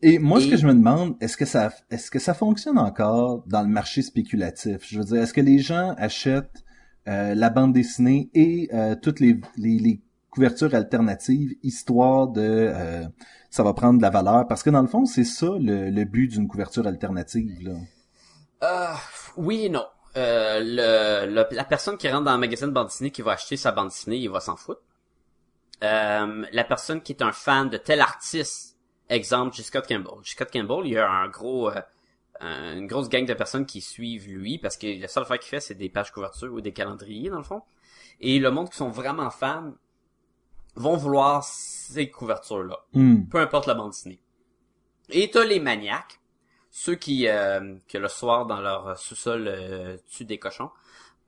[0.00, 3.42] Et moi, ce que je me demande, est-ce que ça, est-ce que ça fonctionne encore
[3.46, 4.78] dans le marché spéculatif?
[4.88, 6.64] Je veux dire, est-ce que les gens achètent
[7.08, 13.04] euh, la bande dessinée et euh, toutes les, les, les couvertures alternatives, histoire de, euh,
[13.50, 14.46] ça va prendre de la valeur?
[14.46, 17.58] Parce que dans le fond, c'est ça le, le but d'une couverture alternative.
[17.62, 17.74] Là.
[18.62, 18.94] Euh,
[19.36, 19.86] oui et non.
[20.16, 23.32] Euh, le, le- la personne qui rentre dans un magasin de bande dessinée qui va
[23.32, 24.82] acheter sa bande dessinée, il va s'en foutre.
[25.82, 29.62] Euh, la personne qui est un fan de tel artiste, exemple J.
[29.64, 30.22] Scott Campbell.
[30.22, 30.32] J.
[30.32, 31.80] Scott Campbell, il y a un gros, euh,
[32.40, 35.48] un- une grosse gang de personnes qui suivent lui parce que la seule fois qu'il
[35.48, 37.62] fait, c'est des pages couvertures ou des calendriers dans le fond.
[38.20, 39.72] Et le monde qui sont vraiment fans
[40.76, 43.24] vont vouloir ces couvertures-là Hmm.
[43.28, 44.20] peu importe la bande dessinée.
[45.08, 46.20] Et t'as les maniaques,
[46.72, 50.70] ceux qui, euh, que le soir dans leur sous-sol euh, tuent des cochons.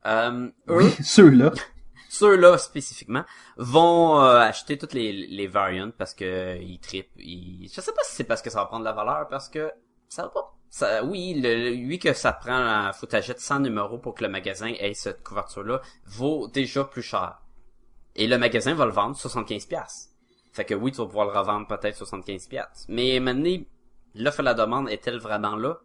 [0.07, 1.53] Euh, eux, Oui, ceux-là.
[2.09, 3.25] ceux-là spécifiquement,
[3.57, 7.13] vont euh, acheter toutes les, les variants parce que euh, ils trippent.
[7.19, 7.71] Ils...
[7.73, 9.71] Je sais pas si c'est parce que ça va prendre de la valeur, parce que
[10.09, 10.57] ça va pas.
[10.71, 14.31] Ça, oui, le, lui que ça prend, euh, faut t'achètes 100 numéros pour que le
[14.31, 17.41] magasin ait cette couverture-là, vaut déjà plus cher.
[18.17, 20.11] Et le magasin va le vendre 75 pièces.
[20.53, 22.87] Fait que oui, tu vas pouvoir le revendre peut-être 75 pièces.
[22.89, 23.65] Mais maintenant,
[24.15, 25.79] l'offre et la demande est-elle vraiment là?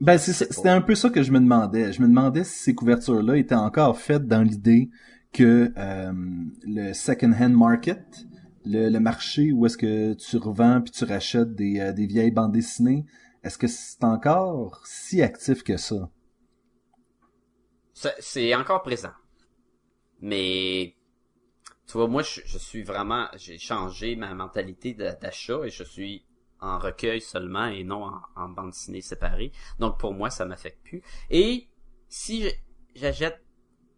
[0.00, 1.92] Ben, c'était un peu ça que je me demandais.
[1.92, 4.90] Je me demandais si ces couvertures-là étaient encore faites dans l'idée
[5.32, 6.12] que euh,
[6.64, 8.04] le second-hand market,
[8.66, 12.30] le, le marché où est-ce que tu revends puis tu rachètes des, euh, des vieilles
[12.30, 13.06] bandes dessinées,
[13.42, 16.10] est-ce que c'est encore si actif que ça?
[18.20, 19.12] C'est- encore présent.
[20.20, 20.94] Mais,
[21.86, 26.24] tu vois, moi, je, je suis vraiment, j'ai changé ma mentalité d'achat et je suis
[26.66, 29.52] en recueil seulement et non en, en bande dessinée séparée.
[29.78, 31.02] Donc, pour moi, ça m'affecte plus.
[31.30, 31.68] Et,
[32.08, 32.44] si
[32.94, 33.40] j'achète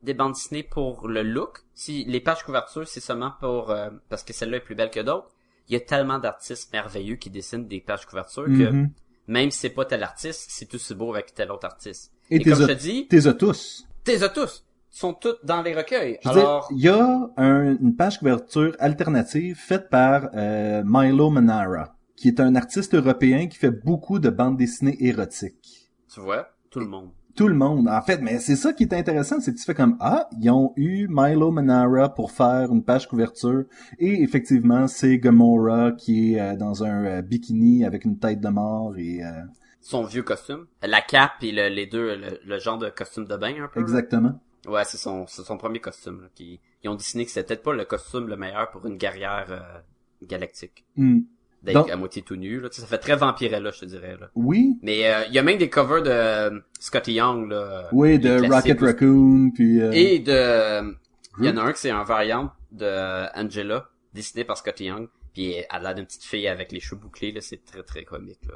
[0.02, 4.22] des bandes dessinées pour le look, si les pages couverture, c'est seulement pour, euh, parce
[4.22, 5.28] que celle-là est plus belle que d'autres,
[5.68, 8.90] il y a tellement d'artistes merveilleux qui dessinent des pages couverture que, Mhm.
[9.26, 12.12] même si c'est pas tel artiste, c'est tout si beau avec tel autre artiste.
[12.30, 13.86] Et Et, t'es comme je te dis, T'es tous.
[14.04, 14.64] T'es tous.
[14.90, 16.18] Sont tous dans les recueils.
[16.22, 21.94] Je Alors, il y a un- une page couverture alternative faite par euh, Milo Manara,
[22.18, 25.90] qui est un artiste européen qui fait beaucoup de bandes dessinées érotiques.
[26.12, 27.10] tu vois, tout le monde.
[27.36, 27.88] tout le monde.
[27.88, 30.50] En fait, mais c'est ça qui est intéressant, c'est que tu fais comme ah, ils
[30.50, 33.64] ont eu Milo Manara pour faire une page couverture
[33.98, 38.48] et effectivement, c'est Gamora qui est euh, dans un euh, bikini avec une tête de
[38.48, 39.30] mort et euh,
[39.80, 40.66] Son vieux costume.
[40.82, 43.78] La cape et le- les deux, le, le genre de costume de bain un peu.
[43.80, 43.86] là.
[43.86, 44.40] exactement.
[44.66, 46.22] Ouais, c'est son, son premier costume.
[46.22, 48.96] Là, qui, ils ont dessiné que c'était peut-être pas le costume le meilleur pour une
[48.96, 49.80] guerrière euh,
[50.26, 50.84] galactique.
[50.96, 51.20] Hmm.
[51.62, 52.60] D'être Donc- à moitié tout nu.
[52.60, 52.68] Là.
[52.70, 54.16] Ça fait très vampirella, je te dirais.
[54.20, 54.30] Là.
[54.36, 57.50] Oui, Mais euh, il y a même des covers de euh, Scotty Young.
[57.50, 60.94] Là, oui, de Rocket Raccoon puis euh, Et de...
[61.40, 65.08] Il y en a un que c'est un variant de Angela, dessiné par Scotty Young,
[65.34, 68.04] puis elle a l'air d'une petite fille avec les cheveux bouclés, là, c'est très très
[68.04, 68.54] comique, là.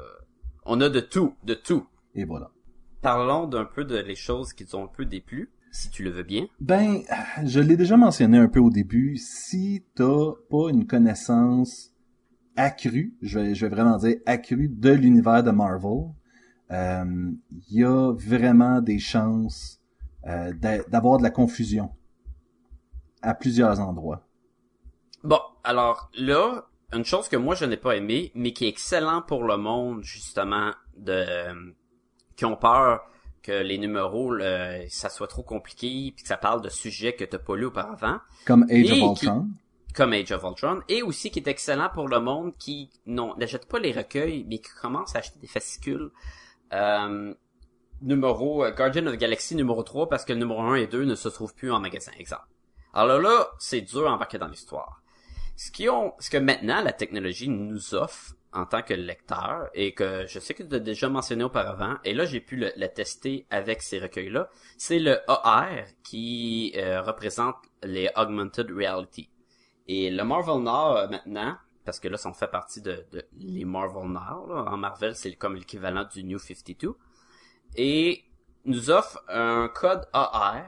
[0.65, 1.85] On a de tout, de tout.
[2.15, 2.49] et voilà.
[3.01, 6.23] Parlons d'un peu de les choses qui ont un peu déplu, si tu le veux
[6.23, 6.47] bien.
[6.61, 7.01] Ben,
[7.45, 9.17] je l'ai déjà mentionné un peu au début.
[9.17, 11.92] Si t'as pas une connaissance
[12.55, 16.11] accrue, je vais, je vais vraiment dire accrue de l'univers de Marvel,
[16.71, 17.31] euh,
[17.69, 19.79] il y a vraiment des chances
[20.27, 21.91] euh, d'a- d'avoir de la confusion
[23.21, 24.25] à plusieurs endroits.
[25.23, 29.21] Bon, alors là, une chose que moi je n'ai pas aimé, mais qui est excellent
[29.21, 31.53] pour le monde, justement, de euh,
[32.35, 33.01] qui ont peur
[33.41, 37.25] que les numéros, le- ça soit trop compliqué, puis que ça parle de sujets que
[37.25, 38.19] t'as pas lu auparavant.
[38.45, 39.47] Comme Age Et of qui- Ultron.
[39.93, 43.79] Comme Age of Ultron, et aussi qui est excellent pour le monde qui n'achète pas
[43.79, 46.09] les recueils, mais qui commence à acheter des fascicules.
[46.73, 47.33] Euh,
[48.01, 51.05] numéro euh, Guardian of the Galaxy numéro 3 parce que le numéro 1 et 2
[51.05, 52.47] ne se trouvent plus en magasin, exemple.
[52.93, 55.01] Alors là, c'est dur à embarquer dans l'histoire.
[55.55, 59.93] Ce qui ont, ce que maintenant la technologie nous offre en tant que lecteur et
[59.93, 62.87] que je sais que tu as déjà mentionné auparavant et là j'ai pu le, le
[62.87, 65.69] tester avec ces recueils-là, c'est le AR
[66.03, 69.29] qui euh, représente les augmented reality.
[69.87, 71.55] Et le Marvel Now euh, maintenant,
[71.85, 75.15] parce que là ça en fait partie de, de les Marvel Now, là, en Marvel
[75.15, 76.95] c'est comme l'équivalent du New 52,
[77.75, 78.23] et
[78.65, 80.61] nous offre un code AR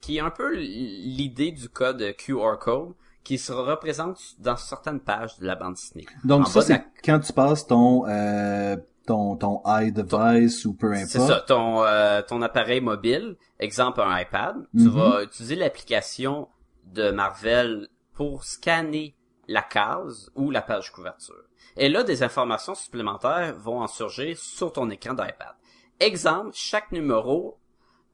[0.00, 2.94] qui est un peu l'idée du code QR code
[3.24, 6.06] qui se représente dans certaines pages de la bande dessinée.
[6.24, 8.76] Donc En ça, la- c'est quand tu passes ton, euh,
[9.06, 11.28] ton, ton iDevice ou peu C'est importe.
[11.32, 14.88] ça, ton, euh, ton appareil mobile, exemple un iPad, tu Mhm.
[14.88, 16.48] vas utiliser l'application
[16.86, 17.88] de Marvel
[18.18, 19.14] pour scanner
[19.46, 21.44] la case ou la page couverture.
[21.76, 25.54] Et là, des informations supplémentaires vont en surgir sur ton écran d'iPad.
[26.00, 27.60] Exemple, chaque numéro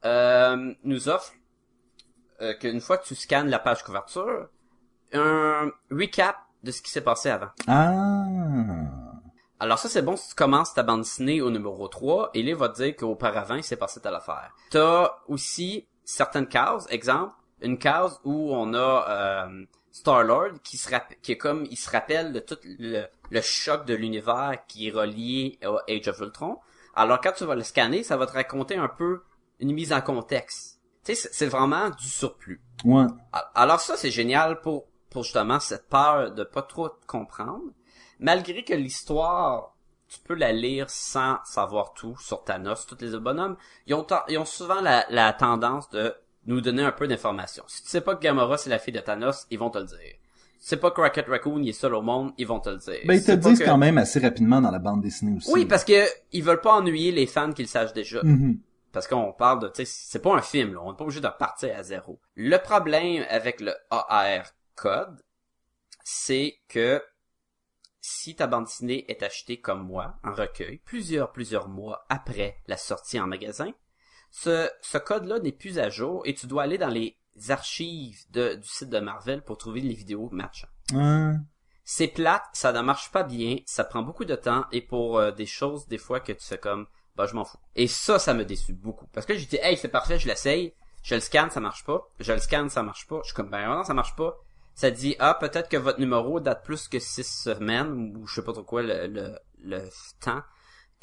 [0.05, 1.33] euh, nous offre
[2.39, 4.47] euh, qu'une fois que tu scannes la page couverture,
[5.11, 7.49] un recap de ce qui s'est passé avant.
[7.65, 8.25] Ah.
[9.59, 12.49] Alors ça, c'est bon si tu commences ta bande dessinée au numéro 3, et là,
[12.49, 14.53] il va te dire qu'auparavant, il s'est passé telle affaire.
[14.69, 19.65] T'as aussi certaines cases, exemple, une case où on a euh,
[19.95, 23.85] Star-Lord qui se rapp- qui est comme, il se rappelle de tout le, le choc
[23.85, 26.59] de l'univers qui est relié au Age of Ultron.
[26.95, 29.23] Alors quand tu vas le scanner, ça va te raconter un peu
[29.61, 30.81] une mise en contexte.
[31.05, 32.61] Tu sais, c'est- vraiment du surplus.
[32.83, 33.05] Ouais.
[33.53, 37.63] Alors ça, c'est génial pour, pour justement cette peur de pas trop te comprendre.
[38.19, 39.75] Malgré que l'histoire,
[40.09, 43.55] tu peux la lire sans savoir tout sur Thanos, tous les bonhommes,
[43.87, 46.13] ils ont, ils ont souvent la, la tendance de
[46.45, 47.63] nous donner un peu d'informations.
[47.67, 49.85] Si tu sais pas que Gamora c'est la fille de Thanos, ils vont te le
[49.85, 49.97] dire.
[50.57, 52.69] Si tu sais pas que Rocket Raccoon il est seul au monde, ils vont te
[52.69, 52.99] le dire.
[53.05, 55.37] Ben, ils Si te pas disent que- quand même assez rapidement dans la bande dessinée
[55.37, 55.51] aussi.
[55.51, 58.21] Oui, parce que ils veulent pas ennuyer les fans qu'ils sachent déjà.
[58.23, 58.59] Mhm.
[58.91, 60.79] Parce qu'on parle de, tu sais, c'est pas un film, là.
[60.81, 62.19] On n'est pas obligé de repartir à zéro.
[62.35, 65.21] Le problème avec le AR code,
[66.03, 67.03] c'est que
[68.01, 72.77] si ta bande dessinée est achetée comme moi, en recueil, plusieurs, plusieurs mois après la
[72.77, 73.71] sortie en magasin,
[74.35, 77.17] ce, ce code-là n'est plus à jour et tu dois aller dans les
[77.47, 80.67] archives de, du site de Marvel pour trouver les vidéos matchant.
[80.93, 81.31] Ah.
[81.85, 85.31] C'est plate, ça ne marche pas bien, ça prend beaucoup de temps et pour euh,
[85.31, 87.59] des choses des fois que tu fais comme bah je m'en fous.
[87.77, 90.73] Et ça ça me déçu beaucoup parce que j'ai dit hey c'est parfait, je l'essaye,
[91.01, 93.49] je le scanne, ça marche pas, je le scanne, ça marche pas, je suis comme
[93.49, 94.35] ben non, ça marche pas.
[94.73, 98.43] Ça dit ah peut-être que votre numéro date plus que six semaines ou je sais
[98.43, 100.43] pas trop quoi le le, le temps.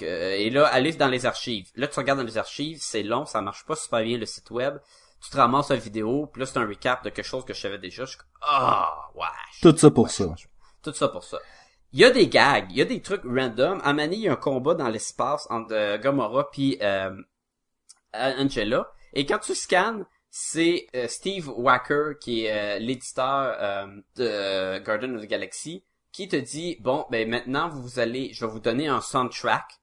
[0.03, 1.71] Que, et là, allez dans les archives.
[1.77, 4.51] Là, tu regardes dans les archives, c'est long, ça marche pas super bien le site
[4.51, 4.79] web.
[5.23, 7.61] Tu te ramasses une vidéo, puis là, c'est un recap de quelque chose que je
[7.61, 8.05] savais déjà.
[8.05, 9.25] Je suis ah, ouais.
[9.61, 10.25] Tout ça pour Ouais, ça.
[10.83, 11.39] tout ça pour ça.
[11.93, 13.81] Il y a des gags, il y a des trucs random.
[13.85, 17.15] À Mani, il y a un combat dans l'espace entre euh, Gamora puis euh,
[18.15, 18.91] Angela.
[19.13, 23.87] Et quand tu scannes, c'est euh, Steve Wacker, qui est l'éditeur
[24.17, 28.51] de Garden of the Galaxy, qui te dit, bon, ben maintenant, vous allez, je vais
[28.51, 29.82] vous donner un soundtrack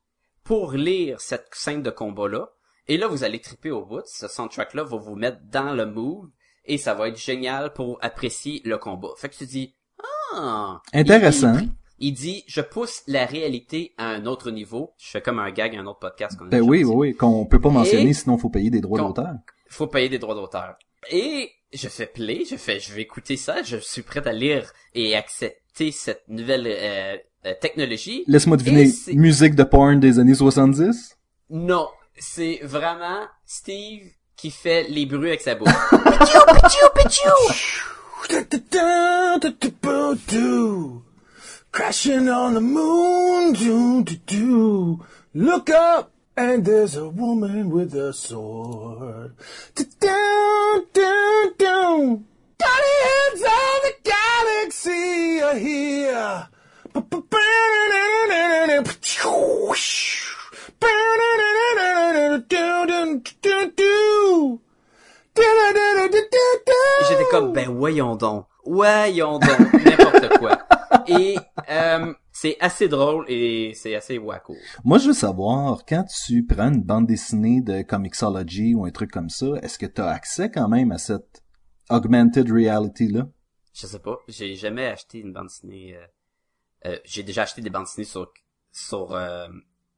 [0.49, 2.49] pour lire cette scène de combat-là.
[2.87, 4.01] Et là, vous allez triper au bout.
[4.07, 6.31] Ce soundtrack-là va vous mettre dans le mood
[6.65, 9.09] et ça va être génial pour apprécier le combat.
[9.17, 9.75] Fait que tu dis,
[10.33, 11.55] ah, Intéressant.
[11.59, 11.69] il,
[11.99, 14.95] il dit, je pousse la réalité à un autre niveau.
[14.97, 17.15] Je fais comme un gag à un autre podcast qu'on a Ben oui, oui, oui,
[17.15, 19.35] qu'on peut pas mentionner, Et- sinon faut payer des droits d'auteur.
[19.69, 20.77] Faut payer des droits d'auteur.
[21.11, 24.73] Et je fais play, je fais, je vais écouter ça, je suis prêt à lire
[24.95, 28.23] et accepter cette nouvelle euh, euh, technologie.
[28.27, 31.17] Laisse-moi deviner, musique de porn des années 70?
[31.49, 31.87] Non,
[32.17, 35.69] c'est vraiment Steve qui fait les bruits avec sa bouche.
[41.71, 45.05] Crashing on the moon, do, do, do.
[45.35, 49.35] Look up, and there's a woman with a sword.
[49.99, 52.25] Down, down, down.
[52.57, 56.48] Tiny heads of the galaxy are here.
[67.07, 70.59] J'étais comme, ben voyons donc, voyons donc, n'importe quoi.
[71.07, 71.37] Et
[71.69, 74.55] euh, c'est assez drôle et c'est assez wacko.
[74.83, 79.11] Moi, je veux savoir, quand tu prends une bande dessinée de Comixology ou un truc
[79.11, 81.41] comme ça, est-ce que tu as accès quand même à cette
[81.89, 83.27] augmented reality-là?
[83.73, 85.95] Je sais pas, j'ai jamais acheté une bande dessinée.
[85.95, 86.05] Euh,
[86.85, 88.31] euh, j'ai déjà acheté des bandes dessinées sur
[88.71, 89.47] sur euh,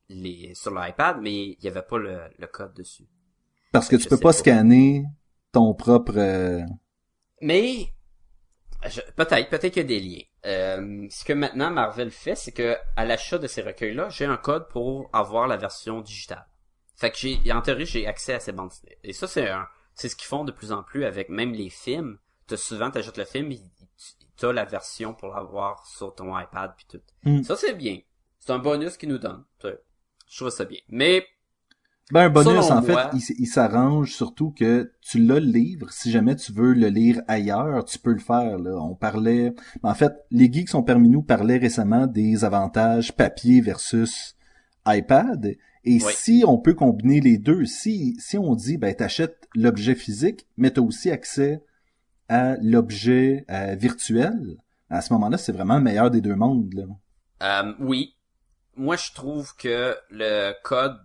[0.09, 3.07] les sur l'iPad, mais il y avait pas le, le code dessus.
[3.71, 4.33] Parce que tu peux pas pas.
[4.33, 5.05] scanner
[5.51, 6.17] ton propre...
[6.17, 6.61] euh,
[7.41, 7.93] Mais
[8.87, 10.23] je- peut-être, peut-être qu'il y a des liens.
[10.45, 14.37] Euh, ce que maintenant Marvel fait, c'est que à l'achat de ces recueils-là, j'ai un
[14.37, 16.47] code pour avoir la version digitale.
[16.95, 18.97] Fait que j'ai, en théorie, j'ai accès à ces bandes dessinées.
[19.03, 21.69] Et ça, c'est un, c'est ce qu'ils font de plus en plus avec même les
[21.69, 22.17] films.
[22.47, 23.80] T'as souvent, t'achètes le film, il- il-
[24.41, 27.29] t'as la version pour l'avoir sur ton iPad puis tout.
[27.29, 27.43] Mm.
[27.43, 27.99] Ça, c'est bien.
[28.39, 29.43] C'est un bonus qu'ils nous donnent.
[29.63, 30.79] Je trouve ça bien.
[30.89, 31.23] Mais
[32.11, 35.91] Ben, un bonus, en fait, il, s'arrange surtout que tu l'as le livre.
[35.91, 38.57] Si jamais tu veux le lire ailleurs, tu peux le faire.
[38.57, 38.75] Là.
[38.81, 39.53] On parlait...
[39.83, 44.35] En fait, les geeks sont parmi nous parlaient récemment des avantages papier versus
[44.87, 45.55] iPad.
[45.83, 46.13] Et Oui.
[46.15, 50.71] si on peut combiner les deux, si, si on dit, ben, t'achètes l'objet physique, mais
[50.71, 51.63] t'as aussi accès
[52.31, 54.55] à l'objet euh, virtuel,
[54.89, 56.85] à ce moment-là, c'est vraiment le meilleur des deux mondes, là.
[57.43, 58.15] Euh, oui.
[58.77, 60.97] Moi, je trouve que le code,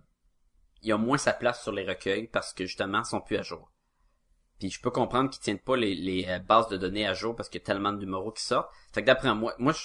[0.83, 3.41] il a moins sa place sur les recueils parce que justement, ils sont plus à
[3.41, 3.69] jour.
[4.57, 7.35] Puis je peux comprendre qu'ils tiennent pas les, les euh, bases de données à jour
[7.35, 8.71] parce qu'il y a tellement de numéros qui sortent.
[8.93, 9.83] Fait que d'après moi, moi, je,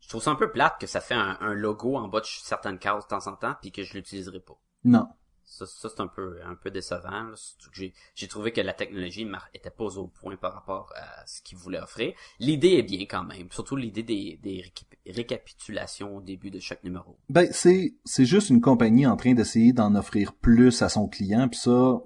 [0.00, 2.26] je trouve ça un peu plate que ça fait un, un logo en bas de
[2.26, 4.54] certaines cases de temps en temps puis que je l'utiliserai pas.
[4.84, 5.08] Non.
[5.46, 7.30] Ça, ça c'est un peu un peu décevant.
[7.72, 11.42] J'ai j'ai trouvé que la technologie mar- était pas au point par rapport à ce
[11.42, 12.14] qu'ils voulaient offrir.
[12.40, 16.82] L'idée est bien quand même, surtout l'idée des, des récap- récapitulations au début de chaque
[16.84, 17.18] numéro.
[17.28, 21.48] Ben, c'est, c'est juste une compagnie en train d'essayer d'en offrir plus à son client,
[21.48, 22.02] puis ça, on-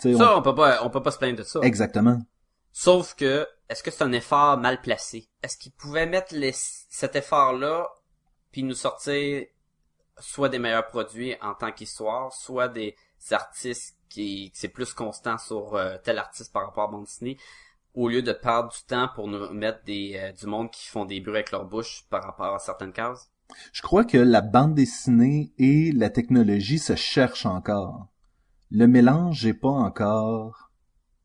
[0.00, 1.60] Ça, on peut pas on peut pas se plaindre de ça.
[1.62, 2.18] exactement.
[2.72, 5.28] Sauf que est-ce que c'est un effort mal placé?
[5.42, 7.86] Est-ce qu'ils pouvaient mettre les, cet effort-là
[8.52, 9.44] puis nous sortir
[10.20, 12.96] soit des meilleurs produits en tant qu'histoire, soit des
[13.30, 17.36] artistes qui c'est plus constant sur euh, tel artiste par rapport à bande dessinée,
[17.94, 21.04] au lieu de perdre du temps pour nous mettre des euh, du monde qui font
[21.04, 23.30] des bruits avec leur bouche par rapport à certaines cases?
[23.72, 28.08] Je crois que la bande dessinée et la technologie se cherchent encore.
[28.70, 30.70] Le mélange est pas encore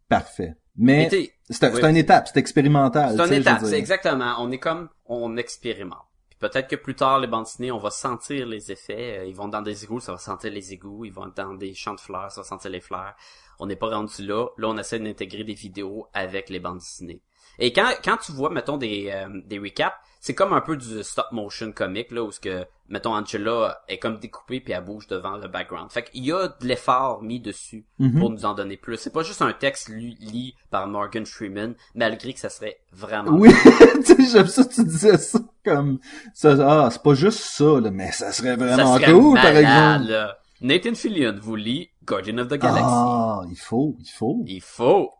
[0.07, 0.55] parfait.
[0.75, 1.09] Mais
[1.49, 1.89] c'est oui.
[1.89, 3.15] une étape, c'est expérimental.
[3.17, 4.35] C'est une étape, c'est exactement.
[4.39, 6.05] On est comme, on expérimente.
[6.43, 9.19] Peut-être que plus tard, les bandes dessinées, on va sentir les effets.
[9.19, 11.05] Euh, Ils vont dans des égouts, ça va sentir les égouts.
[11.05, 13.13] Ils vont dans des champs de fleurs, ça va sentir les fleurs.
[13.59, 14.47] On n'est pas rendu là.
[14.57, 17.21] Là, on essaie d'intégrer des vidéos avec les bandes dessinées.
[17.59, 21.03] Et quand, quand tu vois, mettons, des, euh, des recaps, c'est comme un peu du
[21.03, 25.05] stop motion comique, là, où ce que, mettons, Angela est comme découpée puis elle bouge
[25.07, 25.91] devant le background.
[25.91, 28.19] Fait qu'il y a de l'effort mis dessus Mhm.
[28.19, 28.95] pour nous en donner plus.
[28.95, 33.31] C'est pas juste un texte lu, lu par Morgan Freeman, malgré que ça serait vraiment
[33.31, 33.49] Oui,
[34.31, 35.99] j'aime ça tu disais ça comme
[36.33, 36.55] ça.
[36.61, 40.09] Ah, c'est pas juste ça, là, mais ça serait Ça vraiment serait cool, par exemple.
[40.09, 40.37] là.
[40.61, 42.81] Nathan Fillion vous lit Guardian of the Galaxy.
[42.85, 44.41] Ah, il faut, il faut.
[44.47, 45.11] Il faut.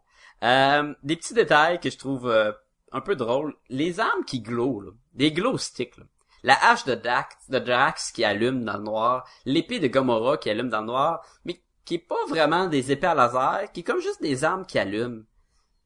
[0.43, 2.51] Euh, des petits détails que je trouve euh,
[2.93, 3.55] un peu drôles.
[3.69, 4.91] Les armes qui glow, là.
[5.13, 6.05] Des glow sticks, là.
[6.43, 9.27] La hache de Drax, de Drax qui allume dans le noir.
[9.45, 11.25] L'épée de Gamora qui allume dans le noir.
[11.45, 14.65] Mais qui est pas vraiment des épées à laser, qui est comme juste des armes
[14.65, 15.23] qui allument.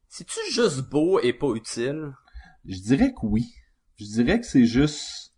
[0.08, 2.12] C'est-tu juste beau et pas utile?
[2.64, 3.46] Je dirais que oui.
[3.96, 5.32] Je dirais que c'est juste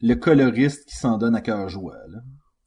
[0.00, 2.18] le coloriste qui s'en donne à cœur joie, là.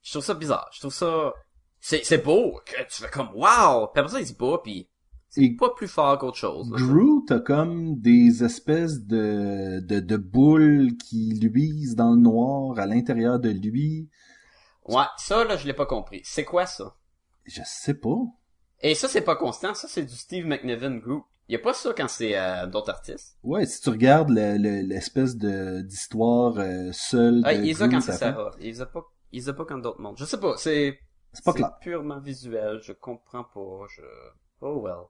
[0.01, 0.69] Je trouve ça bizarre.
[0.73, 1.33] Je trouve ça...
[1.79, 2.61] C'est, c'est beau.
[2.65, 3.87] Que tu fais comme wow!
[3.87, 4.89] Puis après ça, il se bat, puis
[5.37, 6.69] Et pas plus fort qu'autre chose.
[6.69, 12.85] Groot a comme des espèces de, de, de boules qui luisent dans le noir à
[12.85, 14.09] l'intérieur de lui.
[14.85, 16.21] Ouais, ça, là, je l'ai pas compris.
[16.23, 16.95] C'est quoi ça?
[17.45, 18.17] Je sais pas.
[18.81, 19.73] Et ça, c'est pas constant.
[19.73, 21.25] Ça, c'est du Steve McNiven Group.
[21.49, 23.37] Y a pas ça quand c'est euh, d'autres artistes?
[23.41, 27.89] Ouais, si tu regardes le- le- l'espèce de d'histoire euh, seule Ah, de il Groot
[27.91, 28.51] quand c'est Sarah.
[28.59, 30.17] Il les a pas, il les a pas quand d'autres mondes.
[30.17, 30.99] Je sais pas, c'est...
[31.31, 31.77] c'est pas clair.
[31.79, 34.01] purement visuel, je comprends pas, je...
[34.59, 35.05] Oh well.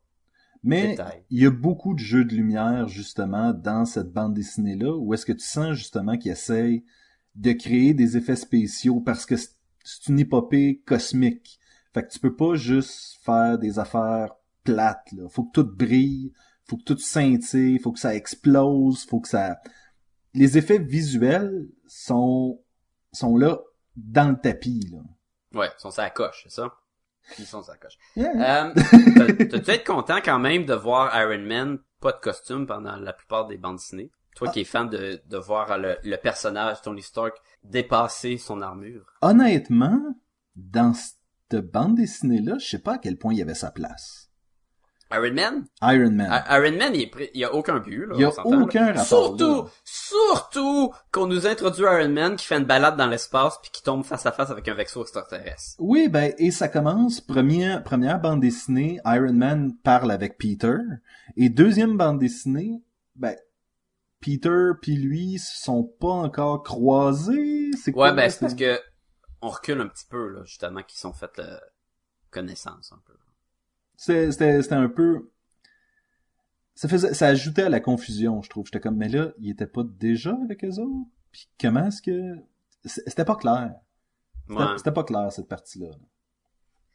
[0.68, 1.24] Mais Détail.
[1.30, 5.14] il y a beaucoup de jeux de lumière justement dans cette bande dessinée là où
[5.14, 6.84] est-ce que tu sens justement qu'il essaye
[7.36, 11.60] de créer des effets spéciaux parce que c'est une épopée cosmique.
[11.94, 15.30] Fait que tu peux pas juste faire des affaires plates là.
[15.30, 16.34] Faut que tout brille,
[16.66, 19.62] faut que tout scintille, faut que ça explose, faut que ça
[20.34, 22.62] les effets visuels sont
[23.14, 23.60] sont là
[23.96, 25.00] dans le tapis là.
[25.58, 26.74] Ouais, sont la coche, c'est ça?
[27.40, 27.98] Ils sont sur la coche.
[28.16, 28.68] Yeah.
[28.70, 32.68] Euh, t'as- t'as dû être content quand même de voir Iron Man pas de costume
[32.68, 34.12] pendant la plupart des bandes dessinées.
[34.36, 39.06] Toi qui es fan de, de voir le, le personnage Tony Stark dépasser son armure.
[39.22, 40.00] Honnêtement,
[40.56, 44.27] dans cette bande dessinée-là, je sais pas à quel point il y avait sa place.
[45.12, 45.66] Iron Man?
[45.82, 46.30] Iron Man.
[46.32, 48.16] I- Iron Man, il, est prêt- il y a aucun but, là.
[48.16, 49.70] Il y a aucun rapport, Surtout, là.
[49.84, 54.04] surtout qu'on nous introduit Iron Man qui fait une balade dans l'espace puis qui tombe
[54.04, 55.76] face à face avec un vexo extraterrestre.
[55.80, 60.78] Oui, ben, et ça commence, première, première bande dessinée, Iron Man parle avec Peter,
[61.36, 62.82] et deuxième bande dessinée,
[63.16, 63.36] ben,
[64.20, 68.10] Peter puis lui sont pas encore croisés, c'est quoi?
[68.10, 68.80] Ouais, ben, c'est c'est- parce que
[69.42, 71.58] on recule un petit peu, là, justement, qu'ils sont fait euh,
[72.32, 73.14] connaissance, un peu.
[73.98, 75.32] C'était, un peu,
[76.76, 78.66] ça faisait, ça ajoutait à la confusion, je trouve.
[78.68, 81.10] J'étais comme, mais là, il était pas déjà avec eux autres?
[81.32, 82.36] Puis comment est-ce que,
[82.86, 83.74] c'était pas clair.
[84.48, 84.78] C'était, Ouais.
[84.78, 85.90] c'était pas clair, cette partie-là.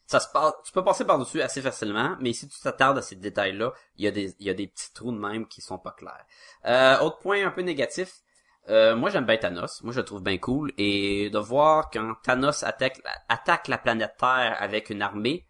[0.06, 3.16] Ça se passe, tu peux passer par-dessus assez facilement, mais si tu t'attardes à ces
[3.16, 5.78] détails-là, il y a des, il y a des petits trous de même qui sont
[5.78, 6.26] pas clairs.
[6.66, 8.20] Euh, autre point un peu négatif,
[8.68, 12.14] euh, moi j'aime bien Thanos, moi je le trouve bien cool, et de voir quand
[12.22, 15.46] Thanos attaque, attaque la planète Terre avec une armée,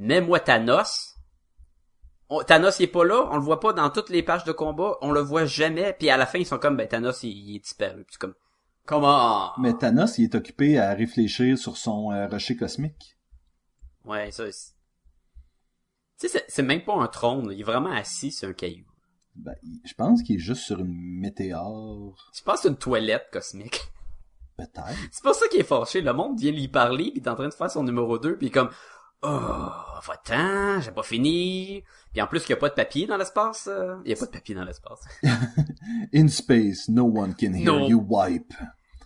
[0.00, 1.14] mets-moi Thanos,
[2.28, 4.52] on- Thanos il est pas là, on le voit pas dans toutes les pages de
[4.52, 7.30] combat, on le voit jamais, puis à la fin ils sont comme ben Thanos il,
[7.30, 8.34] il est disparu, puis comme
[8.86, 9.52] Comment?
[9.58, 13.16] Mais Thanos, il est occupé à réfléchir sur son euh, rocher cosmique.
[14.04, 14.72] Ouais, ça, c'est...
[16.18, 18.86] Tu sais, c'est- même pas un trône, il est vraiment assis sur un caillou.
[19.36, 22.16] Ben, je pense qu'il est juste sur une météore.
[22.34, 23.80] Je pense que c'est une toilette cosmique?
[24.56, 24.98] Peut-être.
[25.12, 26.00] C'est pour ça qu'il est fâché.
[26.00, 28.38] Le monde vient lui parler, puis il est en train de faire son numéro 2,
[28.38, 28.70] puis comme
[29.22, 29.68] «Oh,
[30.06, 33.68] va-t'en, j'ai pas fini.» Puis en plus, il y a pas de papier dans l'espace.
[33.70, 35.00] euh, Il y a pas de papier dans l'espace.
[36.14, 37.88] In space, no one can hear No.
[37.88, 38.54] you wipe.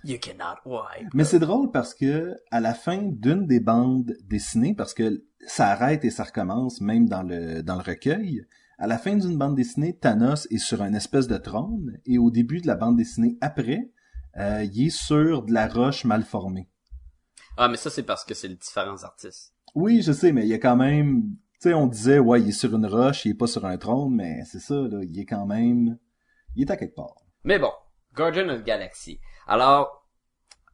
[0.05, 1.09] You cannot wipe.
[1.15, 5.69] Mais c'est drôle parce que à la fin d'une des bandes dessinées, parce que ça
[5.69, 8.47] arrête et ça recommence même dans le dans le recueil,
[8.79, 12.31] à la fin d'une bande dessinée, Thanos est sur un espèce de trône et au
[12.31, 13.91] début de la bande dessinée après,
[14.37, 16.69] euh, il est sur de la roche mal formée.
[17.57, 19.54] Ah, mais ça, c'est parce que c'est les différents artistes.
[19.75, 21.23] Oui, je sais, mais il y a quand même,
[21.61, 23.77] tu sais, on disait ouais, il est sur une roche, il est pas sur un
[23.77, 25.99] trône, mais c'est ça là, il est quand même,
[26.55, 27.15] il est à quelque part.
[27.43, 27.73] Mais bon,
[28.15, 29.21] Guardian of the Galaxy.
[29.47, 30.09] Alors,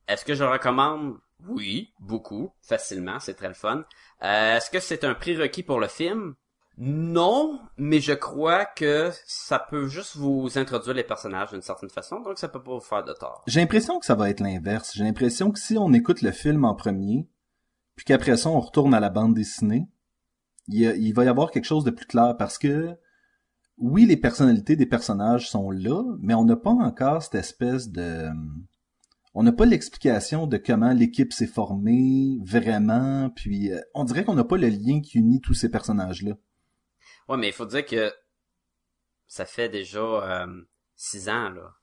[0.06, 1.16] est-ce que je le recommande?
[1.48, 3.84] Oui, beaucoup, facilement, c'est très le fun.
[4.22, 6.34] Euh, est-ce que c'est un prérequis pour le film?
[6.76, 12.20] Non, mais je crois que ça peut juste vous introduire les personnages d'une certaine façon,
[12.20, 13.44] donc ça peut pas vous faire de tort.
[13.46, 14.92] J'ai l'impression que ça va être l'inverse.
[14.94, 17.28] J'ai l'impression que si on écoute le film en premier,
[18.00, 19.86] puis qu'après ça on retourne à la bande dessinée,
[20.68, 22.96] il, y a- il va y avoir quelque chose de plus clair parce que
[23.76, 28.30] oui, les personnalités des personnages sont là, mais on n'a pas encore cette espèce de
[29.34, 34.34] on n'a pas l'explication de comment l'équipe s'est formée vraiment, puis euh, on dirait qu'on
[34.34, 36.32] n'a pas le lien qui unit tous ces personnages-là.
[37.28, 38.10] Ouais, mais il faut dire que
[39.26, 40.46] ça fait déjà euh,
[40.96, 41.74] six ans, là.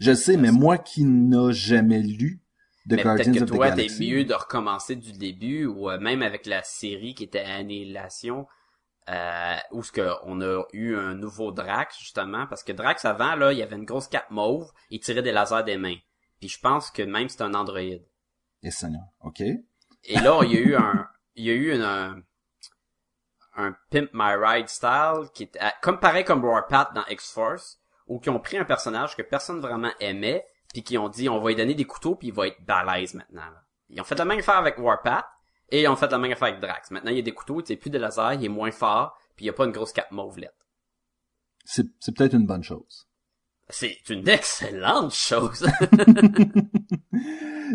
[0.00, 2.42] Je sais, mais moi qui n'a jamais lu
[2.88, 6.22] The mais peut-être que the toi, t'es mieux de recommencer du début, ou euh, même
[6.22, 8.46] avec la série qui était Annihilation,
[9.08, 13.34] euh, où ce que on a eu un nouveau Drax, justement, parce que Drax, avant,
[13.34, 15.96] là, il y avait une grosse cape mauve, il tirait des lasers des mains.
[16.40, 18.06] Puis je pense que même c'est un androïde.
[18.62, 19.40] Et Seigneur, ok.
[19.40, 22.22] Et là, il y a eu un, il y a eu une, un,
[23.56, 28.30] un Pimp My Ride style qui est comme pareil comme Warpath dans X-Force, où qui
[28.30, 31.56] ont pris un personnage que personne vraiment aimait, puis qui ont dit on va lui
[31.56, 33.42] donner des couteaux puis il va être balèze maintenant.
[33.42, 33.64] là.
[33.90, 35.24] Ils ont fait la même affaire avec Warpath
[35.70, 36.90] et ils ont fait la même affaire avec Drax.
[36.90, 39.44] Maintenant il y a des couteaux, il plus de laser, il est moins fort, puis
[39.44, 40.54] il y a pas une grosse cape mauvelette.
[41.64, 43.06] C'est c'est peut-être une bonne chose.
[43.70, 45.66] C'est une excellente chose.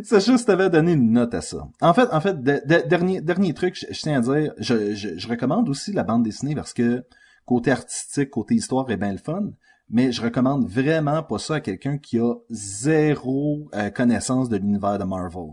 [0.04, 1.68] Sacha, si t'avais donné une note à ça.
[1.82, 4.96] En fait, en fait, de- de- dernier, dernier truc, je, je tiens à dire, je,
[4.96, 7.06] je, je recommande aussi la bande dessinée parce que
[7.46, 9.52] côté artistique, côté histoire est bien le fun,
[9.89, 14.97] mais je recommande vraiment pas ça à quelqu'un qui a zéro euh, connaissance de l'univers
[14.97, 15.49] de Marvel.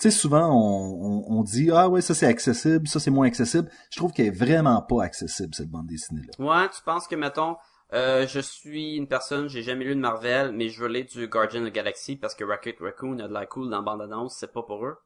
[0.00, 3.68] Tu sais, souvent, on, dit, ah ouais, ça c'est accessible, ça c'est moins accessible.
[3.90, 6.44] Je trouve qu'elle est vraiment pas accessible, cette bande dessinée-là.
[6.44, 7.56] Ouais, tu penses que, mettons,
[7.92, 11.26] euh, je suis une personne, j'ai jamais lu de Marvel, mais je veux lire du
[11.26, 14.36] Guardian of the Galaxy parce que Rocket Raccoon a de la cool dans la bande-annonce,
[14.38, 14.98] c'est pas pour eux.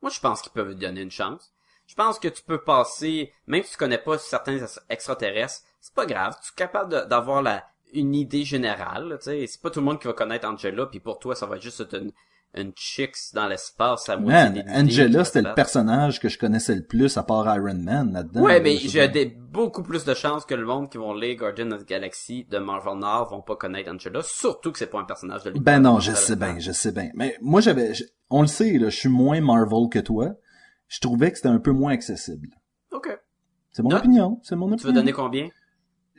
[0.00, 1.52] Moi, je pense qu'ils peuvent te donner une chance.
[1.86, 5.94] Je pense que tu peux passer, même si tu connais pas certains ex- extraterrestres, c'est
[5.94, 7.64] pas grave, tu es capable d'avoir la
[7.96, 11.00] une idée générale, tu sais, c'est pas tout le monde qui va connaître Angela, puis
[11.00, 12.12] pour toi, ça va juste être une,
[12.54, 16.84] une chicks dans l'espace à moitié Man, Angela, c'était le personnage que je connaissais le
[16.84, 18.40] plus à part Iron Man là-dedans.
[18.42, 21.36] Ouais, là, mais j'ai des, beaucoup plus de chances que le monde qui vont lire
[21.36, 25.00] Guardian of the Galaxy de Marvel Nord vont pas connaître Angela, surtout que c'est pas
[25.00, 27.10] un personnage de Ben non, je sais bien, je sais bien.
[27.14, 27.92] Mais moi, j'avais,
[28.30, 30.34] on le sait, là, je suis moins Marvel que toi.
[30.88, 32.48] Je trouvais que c'était un peu moins accessible.
[32.92, 33.08] Ok.
[33.72, 33.98] C'est mon Note?
[33.98, 34.78] opinion, c'est mon opinion.
[34.78, 35.48] Tu veux donner combien?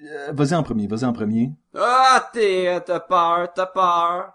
[0.03, 1.51] Euh, vas-y en premier, vas-y en premier.
[1.75, 4.33] Ah, t'es, t'as peur, t'as peur.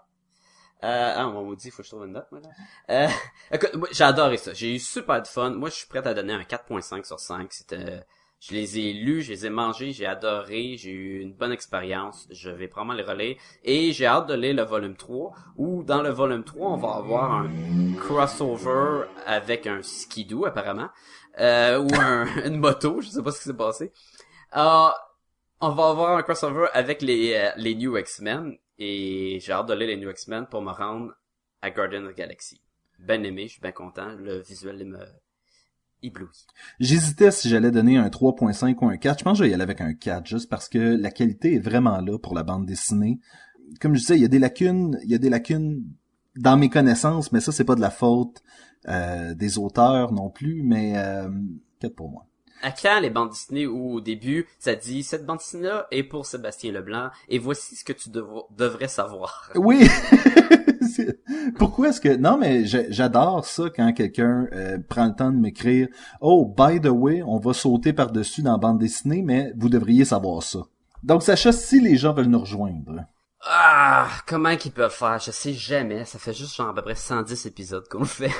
[0.83, 2.49] Euh, ah, mon maudit, faut que je trouve une note, moi, là.
[2.89, 3.07] Euh,
[3.53, 4.53] écoute, moi, j'ai adoré ça.
[4.53, 5.51] J'ai eu super de fun.
[5.51, 7.53] Moi, je suis prêt à donner un 4.5 sur 5.
[7.53, 8.03] C'était,
[8.41, 12.27] je les ai lus, je les ai mangés, j'ai adoré, j'ai eu une bonne expérience.
[12.31, 13.37] Je vais probablement les relire.
[13.63, 16.95] Et j'ai hâte de lire le volume 3, où dans le volume 3, on va
[16.95, 17.49] avoir un
[18.01, 20.89] crossover avec un skidoo, apparemment.
[21.39, 23.93] Euh, ou un, une moto, je sais pas ce qui s'est passé.
[24.57, 24.89] Euh,
[25.63, 29.73] on va avoir un crossover avec les, euh, les New X-Men et j'ai hâte de
[29.73, 31.13] lire les New X-Men pour me rendre
[31.61, 32.59] à Guardian of Galaxy.
[32.99, 34.09] Ben aimé, je suis bien content.
[34.19, 34.99] Le visuel me
[36.01, 36.45] éblouit.
[36.81, 39.19] J'hésitais si j'allais donner un 3.5 ou un 4.
[39.19, 41.55] Je pense que je vais y aller avec un 4, juste parce que la qualité
[41.55, 43.19] est vraiment là pour la bande dessinée.
[43.79, 45.81] Comme je disais, il y a des lacunes, il y a des lacunes
[46.35, 48.43] dans mes connaissances, mais ça, c'est pas de la faute
[48.89, 51.29] euh, des auteurs non plus, mais euh,
[51.79, 52.27] 4 pour moi.
[52.63, 56.03] À quand les bandes dessinées où au début ça dit cette bande dessinée là est
[56.03, 59.51] pour Sébastien Leblanc et voici ce que tu dev- devrais savoir.
[59.55, 59.85] Oui.
[61.57, 65.87] Pourquoi est-ce que non mais j'adore ça quand quelqu'un euh, prend le temps de m'écrire
[66.21, 69.69] oh by the way on va sauter par dessus dans la bande dessinée mais vous
[69.69, 70.59] devriez savoir ça.
[71.03, 73.05] Donc Sacha si les gens veulent nous rejoindre.
[73.45, 75.19] Ah, comment qu'ils peuvent faire?
[75.19, 76.05] Je sais jamais.
[76.05, 78.31] Ça fait juste genre à peu près 110 épisodes qu'on le fait.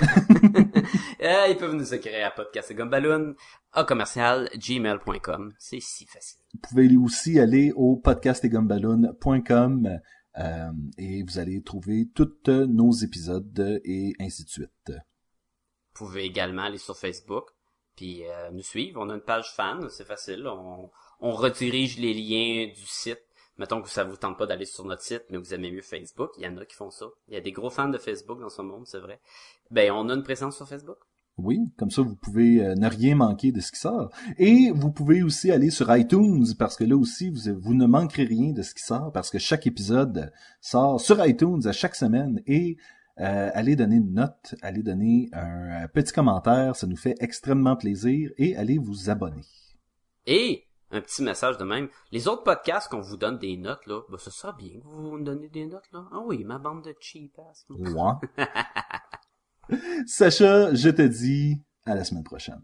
[1.22, 3.36] Euh, ils peuvent nous écrire à podcastgumballoon
[3.72, 5.54] à commercial gmail.com.
[5.58, 6.42] C'est si facile.
[6.54, 10.00] Vous pouvez aussi aller au podcastetgumballoon.com
[10.38, 14.90] euh, et vous allez trouver tous nos épisodes et ainsi de suite.
[14.90, 17.46] Vous pouvez également aller sur Facebook
[17.96, 19.02] puis euh, nous suivre.
[19.02, 20.48] On a une page fan, c'est facile.
[20.48, 20.90] On,
[21.20, 23.22] on redirige les liens du site.
[23.58, 26.32] Mettons que ça vous tente pas d'aller sur notre site, mais vous aimez mieux Facebook.
[26.38, 27.06] Il y en a qui font ça.
[27.28, 29.20] Il y a des gros fans de Facebook dans ce monde, c'est vrai.
[29.70, 30.98] Ben, on a une présence sur Facebook.
[31.38, 34.12] Oui, comme ça vous pouvez euh, ne rien manquer de ce qui sort.
[34.38, 38.26] Et vous pouvez aussi aller sur iTunes parce que là aussi vous, vous ne manquerez
[38.26, 40.32] rien de ce qui sort parce que chaque épisode
[40.62, 42.78] sort sur iTunes à chaque semaine et
[43.20, 48.32] euh, allez donner une note, allez donner un, petit commentaire, ça nous fait extrêmement plaisir
[48.38, 49.44] et allez vous abonner.
[50.26, 50.63] Et
[50.94, 51.90] un petit message de même.
[52.12, 55.18] Les autres podcasts qu'on vous donne des notes là, ben, ce sera bien que vous
[55.18, 56.06] nous donnez des notes là.
[56.12, 57.66] Ah oui, ma bande de cheap ass.
[57.70, 58.46] Ouais.
[60.08, 62.62] Sacha, je te dis à la semaine prochaine.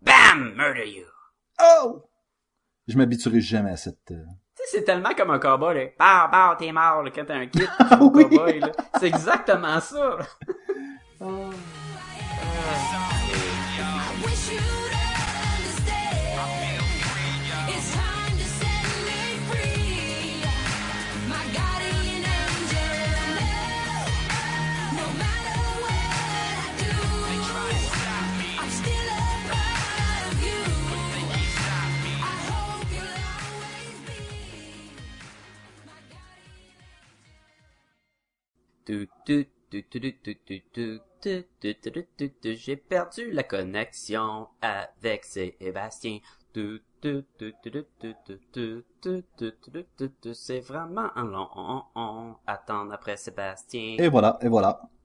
[0.00, 0.54] Bam!
[0.56, 1.04] Murder you!
[1.62, 2.08] Oh!
[2.88, 4.10] Je m'habituerai jamais à cette...
[4.10, 4.24] euh,
[4.56, 5.90] Tu sais, c'est tellement comme un cowboy, là.
[5.98, 8.60] Bah, bah, t'es mort, là, quand t'as un kit, Ah oui.
[8.98, 10.18] C'est exactement ça.
[42.44, 46.18] J'ai perdu la connexion avec Sébastien.
[50.34, 53.96] C'est vraiment un long attendre après Sébastien.
[53.98, 54.80] Et voilà, et voilà.